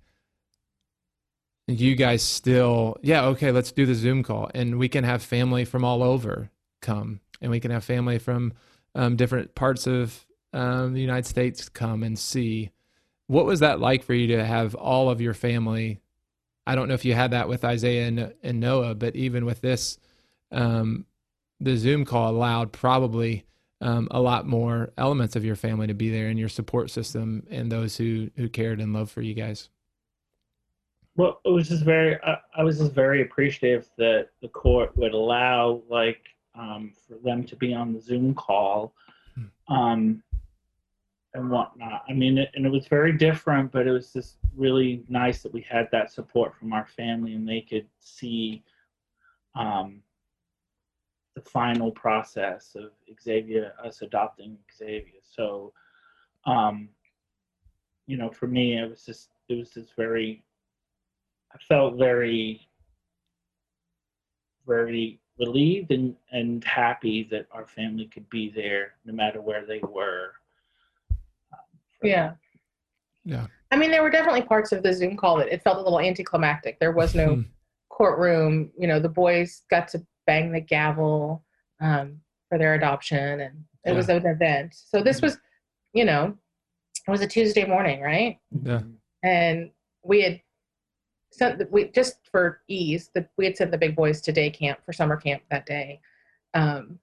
you 1.69 1.95
guys 1.95 2.23
still, 2.23 2.97
yeah, 3.01 3.25
okay, 3.25 3.51
let's 3.51 3.71
do 3.71 3.85
the 3.85 3.93
Zoom 3.93 4.23
call, 4.23 4.49
and 4.53 4.79
we 4.79 4.89
can 4.89 5.03
have 5.03 5.21
family 5.21 5.65
from 5.65 5.83
all 5.83 6.01
over 6.01 6.49
come, 6.81 7.19
and 7.41 7.51
we 7.51 7.59
can 7.59 7.71
have 7.71 7.83
family 7.83 8.17
from 8.17 8.53
um, 8.95 9.15
different 9.15 9.55
parts 9.55 9.85
of 9.85 10.25
um, 10.53 10.93
the 10.93 11.01
United 11.01 11.27
States 11.27 11.69
come 11.69 12.03
and 12.03 12.17
see. 12.17 12.71
What 13.27 13.45
was 13.45 13.59
that 13.59 13.79
like 13.79 14.03
for 14.03 14.13
you 14.13 14.27
to 14.35 14.43
have 14.43 14.73
all 14.73 15.09
of 15.09 15.21
your 15.21 15.33
family? 15.33 15.99
I 16.65 16.75
don't 16.75 16.87
know 16.87 16.95
if 16.95 17.05
you 17.05 17.13
had 17.13 17.31
that 17.31 17.47
with 17.47 17.63
Isaiah 17.63 18.07
and, 18.07 18.33
and 18.41 18.59
Noah, 18.59 18.95
but 18.95 19.15
even 19.15 19.45
with 19.45 19.61
this, 19.61 19.99
um, 20.51 21.05
the 21.59 21.77
Zoom 21.77 22.05
call 22.05 22.31
allowed 22.31 22.71
probably 22.71 23.45
um, 23.81 24.07
a 24.11 24.19
lot 24.19 24.47
more 24.47 24.91
elements 24.97 25.35
of 25.35 25.45
your 25.45 25.55
family 25.55 25.87
to 25.87 25.93
be 25.93 26.09
there 26.09 26.27
and 26.27 26.39
your 26.39 26.49
support 26.49 26.89
system 26.89 27.45
and 27.49 27.71
those 27.71 27.95
who 27.97 28.29
who 28.35 28.49
cared 28.49 28.79
and 28.79 28.93
loved 28.93 29.11
for 29.11 29.21
you 29.21 29.33
guys. 29.33 29.69
Well, 31.15 31.41
it 31.43 31.49
was 31.49 31.67
just 31.69 31.83
very. 31.83 32.17
I, 32.23 32.37
I 32.55 32.63
was 32.63 32.79
just 32.79 32.93
very 32.93 33.21
appreciative 33.21 33.89
that 33.97 34.29
the 34.41 34.47
court 34.47 34.95
would 34.95 35.13
allow, 35.13 35.81
like, 35.89 36.21
um, 36.55 36.93
for 37.07 37.15
them 37.23 37.43
to 37.45 37.55
be 37.55 37.73
on 37.73 37.93
the 37.93 37.99
Zoom 38.01 38.33
call, 38.33 38.93
um, 39.67 40.23
and 41.33 41.49
whatnot. 41.49 42.03
I 42.09 42.13
mean, 42.13 42.37
it, 42.37 42.51
and 42.55 42.65
it 42.65 42.69
was 42.69 42.87
very 42.87 43.13
different, 43.13 43.71
but 43.71 43.85
it 43.85 43.91
was 43.91 44.13
just 44.13 44.37
really 44.55 45.03
nice 45.09 45.43
that 45.43 45.53
we 45.53 45.61
had 45.61 45.89
that 45.91 46.11
support 46.11 46.55
from 46.55 46.73
our 46.73 46.87
family, 46.87 47.33
and 47.33 47.47
they 47.47 47.61
could 47.61 47.87
see, 47.99 48.63
um, 49.55 50.01
the 51.35 51.41
final 51.41 51.91
process 51.91 52.75
of 52.75 52.91
Xavier, 53.21 53.73
us 53.83 54.01
adopting 54.01 54.57
Xavier. 54.75 55.21
So, 55.21 55.73
um, 56.45 56.89
you 58.07 58.17
know, 58.17 58.29
for 58.29 58.47
me, 58.47 58.77
it 58.77 58.89
was 58.89 59.05
just 59.05 59.29
it 59.49 59.55
was 59.55 59.69
just 59.71 59.95
very 59.95 60.43
I 61.53 61.57
felt 61.67 61.97
very, 61.97 62.67
very 64.67 65.19
relieved 65.39 65.91
and, 65.91 66.15
and 66.31 66.63
happy 66.63 67.27
that 67.31 67.47
our 67.51 67.65
family 67.65 68.05
could 68.05 68.29
be 68.29 68.49
there 68.49 68.93
no 69.05 69.13
matter 69.13 69.41
where 69.41 69.65
they 69.65 69.79
were. 69.79 70.33
um, 71.53 71.59
Yeah. 72.03 72.33
Yeah. 73.23 73.47
I 73.71 73.77
mean, 73.77 73.91
there 73.91 74.01
were 74.03 74.09
definitely 74.09 74.41
parts 74.41 74.71
of 74.71 74.83
the 74.83 74.93
Zoom 74.93 75.15
call 75.15 75.37
that 75.37 75.53
it 75.53 75.63
felt 75.63 75.77
a 75.77 75.81
little 75.81 75.99
anticlimactic. 75.99 76.79
There 76.79 76.91
was 76.91 77.13
no 77.15 77.35
Hmm. 77.35 77.41
courtroom. 77.89 78.71
You 78.77 78.87
know, 78.87 78.99
the 78.99 79.09
boys 79.09 79.63
got 79.69 79.87
to 79.89 80.05
bang 80.25 80.51
the 80.51 80.61
gavel 80.61 81.43
um, 81.79 82.21
for 82.49 82.57
their 82.57 82.73
adoption, 82.75 83.39
and 83.41 83.63
it 83.85 83.93
was 83.93 84.09
an 84.09 84.25
event. 84.25 84.73
So 84.73 85.01
this 85.01 85.19
Mhm. 85.19 85.23
was, 85.23 85.37
you 85.93 86.03
know, 86.05 86.37
it 87.07 87.11
was 87.11 87.21
a 87.21 87.27
Tuesday 87.27 87.65
morning, 87.65 88.01
right? 88.01 88.39
Yeah. 88.63 88.81
And 89.23 89.71
we 90.03 90.21
had 90.21 90.41
sent 91.31 91.59
the, 91.59 91.67
we 91.71 91.89
just 91.89 92.27
for 92.31 92.61
ease, 92.67 93.09
the, 93.13 93.27
we 93.37 93.45
had 93.45 93.57
sent 93.57 93.71
the 93.71 93.77
big 93.77 93.95
boys 93.95 94.21
to 94.21 94.31
day 94.31 94.49
camp 94.49 94.79
for 94.85 94.93
summer 94.93 95.17
camp 95.17 95.41
that 95.51 95.65
day. 95.65 96.01
Um, 96.53 96.99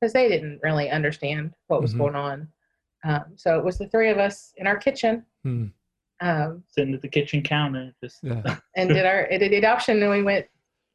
because 0.00 0.12
they 0.12 0.28
didn't 0.28 0.60
really 0.62 0.90
understand 0.90 1.54
what 1.68 1.80
was 1.80 1.94
Mhm. 1.94 1.98
going 1.98 2.14
on. 2.14 2.48
Um, 3.04 3.24
so 3.36 3.58
it 3.58 3.64
was 3.64 3.78
the 3.78 3.88
three 3.88 4.10
of 4.10 4.18
us 4.18 4.52
in 4.58 4.66
our 4.66 4.76
kitchen. 4.76 5.24
Hmm. 5.42 5.66
Um, 6.20 6.64
Sitting 6.68 6.94
at 6.94 7.00
the 7.02 7.08
kitchen 7.08 7.42
counter, 7.42 7.94
just 8.02 8.22
Yeah. 8.22 8.42
and 8.76 8.88
did 8.90 9.06
our 9.06 9.26
did 9.28 9.52
the 9.52 9.56
adoption 9.56 10.02
and 10.02 10.10
we 10.10 10.22
went 10.22 10.46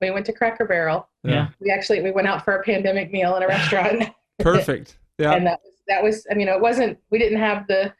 we 0.01 0.11
went 0.11 0.25
to 0.27 0.33
Cracker 0.33 0.65
Barrel. 0.65 1.07
Yeah. 1.23 1.49
We 1.59 1.71
actually 1.71 2.01
we 2.01 2.11
went 2.11 2.27
out 2.27 2.43
for 2.45 2.55
a 2.57 2.63
pandemic 2.63 3.11
meal 3.11 3.35
in 3.37 3.43
a 3.43 3.47
restaurant. 3.47 4.03
Perfect. 4.39 4.97
Yeah. 5.17 5.33
and 5.33 5.45
that 5.45 5.59
was 5.63 5.73
that 5.87 6.03
was 6.03 6.27
I 6.31 6.35
mean 6.35 6.47
it 6.47 6.59
wasn't 6.61 6.97
we 7.11 7.19
didn't 7.19 7.39
have 7.39 7.67
the 7.67 7.93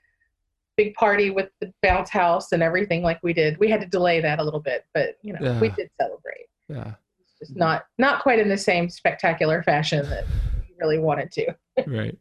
big 0.84 0.94
party 0.96 1.30
with 1.30 1.50
the 1.60 1.72
bounce 1.82 2.10
house 2.10 2.52
and 2.52 2.64
everything 2.64 3.04
like 3.04 3.20
we 3.22 3.34
did. 3.34 3.58
We 3.58 3.70
had 3.70 3.82
to 3.82 3.88
delay 3.88 4.22
that 4.22 4.40
a 4.40 4.44
little 4.44 4.60
bit, 4.60 4.86
but 4.94 5.18
you 5.22 5.34
know, 5.34 5.58
we 5.60 5.70
did 5.70 5.90
celebrate. 6.00 6.48
yeah. 6.68 6.94
It's 7.20 7.40
just 7.40 7.56
not 7.56 7.86
not 7.98 8.22
quite 8.22 8.40
in 8.40 8.50
the 8.50 8.58
same 8.58 8.90
spectacular 8.90 9.64
fashion 9.64 10.10
that 10.10 10.26
we 10.68 10.76
really 10.80 11.00
wanted 11.00 11.32
to. 11.34 11.56
right 11.88 12.18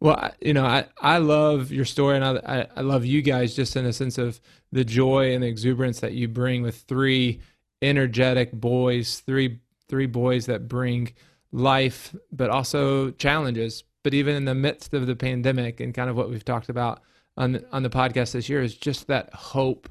well 0.00 0.30
you 0.40 0.52
know 0.52 0.66
i 0.66 0.84
i 1.00 1.16
love 1.16 1.70
your 1.70 1.84
story 1.84 2.16
and 2.16 2.24
I, 2.24 2.32
I 2.44 2.66
i 2.76 2.80
love 2.82 3.06
you 3.06 3.22
guys 3.22 3.54
just 3.54 3.76
in 3.76 3.86
a 3.86 3.92
sense 3.92 4.18
of 4.18 4.40
the 4.70 4.84
joy 4.84 5.32
and 5.32 5.42
the 5.42 5.46
exuberance 5.46 6.00
that 6.00 6.12
you 6.12 6.28
bring 6.28 6.62
with 6.62 6.76
three 6.82 7.40
energetic 7.80 8.52
boys 8.52 9.20
three 9.20 9.60
three 9.88 10.06
boys 10.06 10.46
that 10.46 10.68
bring 10.68 11.14
life 11.52 12.14
but 12.32 12.50
also 12.50 13.12
challenges 13.12 13.84
but 14.02 14.12
even 14.12 14.34
in 14.34 14.44
the 14.44 14.54
midst 14.54 14.92
of 14.92 15.06
the 15.06 15.16
pandemic 15.16 15.80
and 15.80 15.94
kind 15.94 16.10
of 16.10 16.16
what 16.16 16.28
we've 16.28 16.44
talked 16.44 16.68
about 16.68 17.00
on 17.36 17.64
on 17.72 17.82
the 17.82 17.90
podcast 17.90 18.32
this 18.32 18.48
year 18.48 18.62
is 18.62 18.74
just 18.74 19.06
that 19.06 19.32
hope 19.32 19.88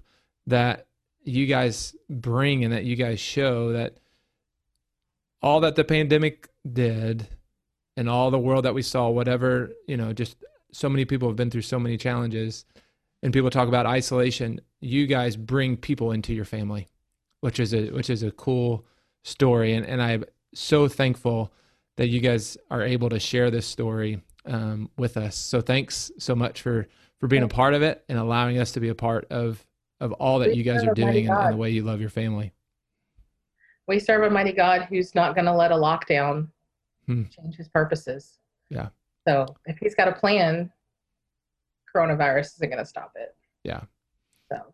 that 0.48 0.88
you 1.24 1.46
guys 1.46 1.96
bring 2.10 2.64
and 2.64 2.74
that 2.74 2.84
you 2.84 2.96
guys 2.96 3.20
show 3.20 3.74
that 3.74 3.98
all 5.42 5.62
that 5.62 5.76
the 5.76 5.84
pandemic 5.84 6.50
did 6.72 7.28
and 7.98 8.10
all 8.10 8.32
the 8.32 8.40
world 8.40 8.66
that 8.66 8.74
we 8.74 8.82
saw, 8.82 9.10
whatever, 9.10 9.72
you 9.88 9.98
know, 9.98 10.14
just 10.14 10.38
so 10.72 10.88
many 10.88 11.06
people 11.06 11.28
have 11.28 11.36
been 11.36 11.50
through 11.50 11.62
so 11.62 11.80
many 11.80 11.98
challenges 11.98 12.66
and 13.22 13.34
people 13.34 13.50
talk 13.50 13.68
about 13.68 13.86
isolation. 13.86 14.62
You 14.80 15.08
guys 15.08 15.36
bring 15.36 15.78
people 15.78 16.12
into 16.12 16.34
your 16.34 16.46
family, 16.46 16.88
which 17.42 17.60
is 17.60 17.74
a 17.74 17.90
which 17.90 18.10
is 18.10 18.24
a 18.24 18.32
cool 18.32 18.86
story. 19.24 19.74
And 19.74 19.86
and 19.86 20.02
I'm 20.02 20.26
so 20.54 20.88
thankful 20.88 21.52
that 21.98 22.08
you 22.08 22.20
guys 22.20 22.58
are 22.70 22.82
able 22.82 23.10
to 23.10 23.20
share 23.20 23.52
this 23.52 23.68
story 23.68 24.22
um, 24.46 24.90
with 24.98 25.18
us. 25.18 25.36
So 25.36 25.62
thanks 25.62 26.12
so 26.18 26.36
much 26.36 26.62
for 26.62 26.88
for 27.22 27.28
being 27.28 27.44
a 27.44 27.48
part 27.48 27.74
of 27.76 27.82
it 27.84 28.04
and 28.10 28.18
allowing 28.18 28.58
us 28.60 28.74
to 28.74 28.80
be 28.82 28.90
a 28.90 28.96
part 28.96 29.26
of 29.32 29.66
of 30.02 30.12
all 30.14 30.40
that 30.40 30.50
We 30.50 30.56
you 30.56 30.64
guys 30.64 30.84
are 30.84 30.94
doing 30.96 31.30
and, 31.30 31.38
and 31.38 31.54
the 31.54 31.58
way 31.58 31.70
you 31.70 31.84
love 31.84 32.02
your 32.02 32.10
family. 32.10 32.52
We 33.88 34.00
serve 34.00 34.24
a 34.24 34.30
mighty 34.32 34.52
God 34.52 34.88
who's 34.90 35.14
not 35.14 35.36
going 35.36 35.46
to 35.46 35.54
let 35.54 35.72
a 35.72 35.76
lockdown 35.76 36.48
Hmm. 37.06 37.24
change 37.30 37.56
his 37.56 37.68
purposes. 37.68 38.40
Yeah. 38.70 38.90
So 39.28 39.46
if 39.66 39.78
he's 39.78 39.94
got 39.96 40.08
a 40.08 40.12
plan, 40.14 40.72
coronavirus 41.96 42.56
isn't 42.56 42.70
going 42.70 42.80
to 42.80 42.86
stop 42.86 43.14
it. 43.16 43.36
Yeah. 43.64 43.82
So 44.52 44.74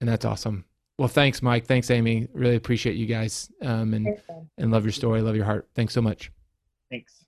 And 0.00 0.08
that's 0.08 0.24
awesome. 0.24 0.64
Well, 0.98 1.08
thanks, 1.08 1.42
Mike. 1.42 1.66
Thanks, 1.66 1.90
Amy. 1.90 2.28
Really 2.32 2.56
appreciate 2.56 2.96
you 2.96 3.06
guys 3.06 3.50
um, 3.62 3.94
and 3.94 4.04
thanks, 4.06 4.22
and 4.58 4.70
love 4.72 4.84
your 4.84 4.92
story. 4.92 5.20
Love 5.22 5.36
your 5.36 5.44
heart. 5.44 5.68
Thanks 5.74 5.92
so 5.94 6.00
much. 6.02 6.30
thanks. 6.90 7.23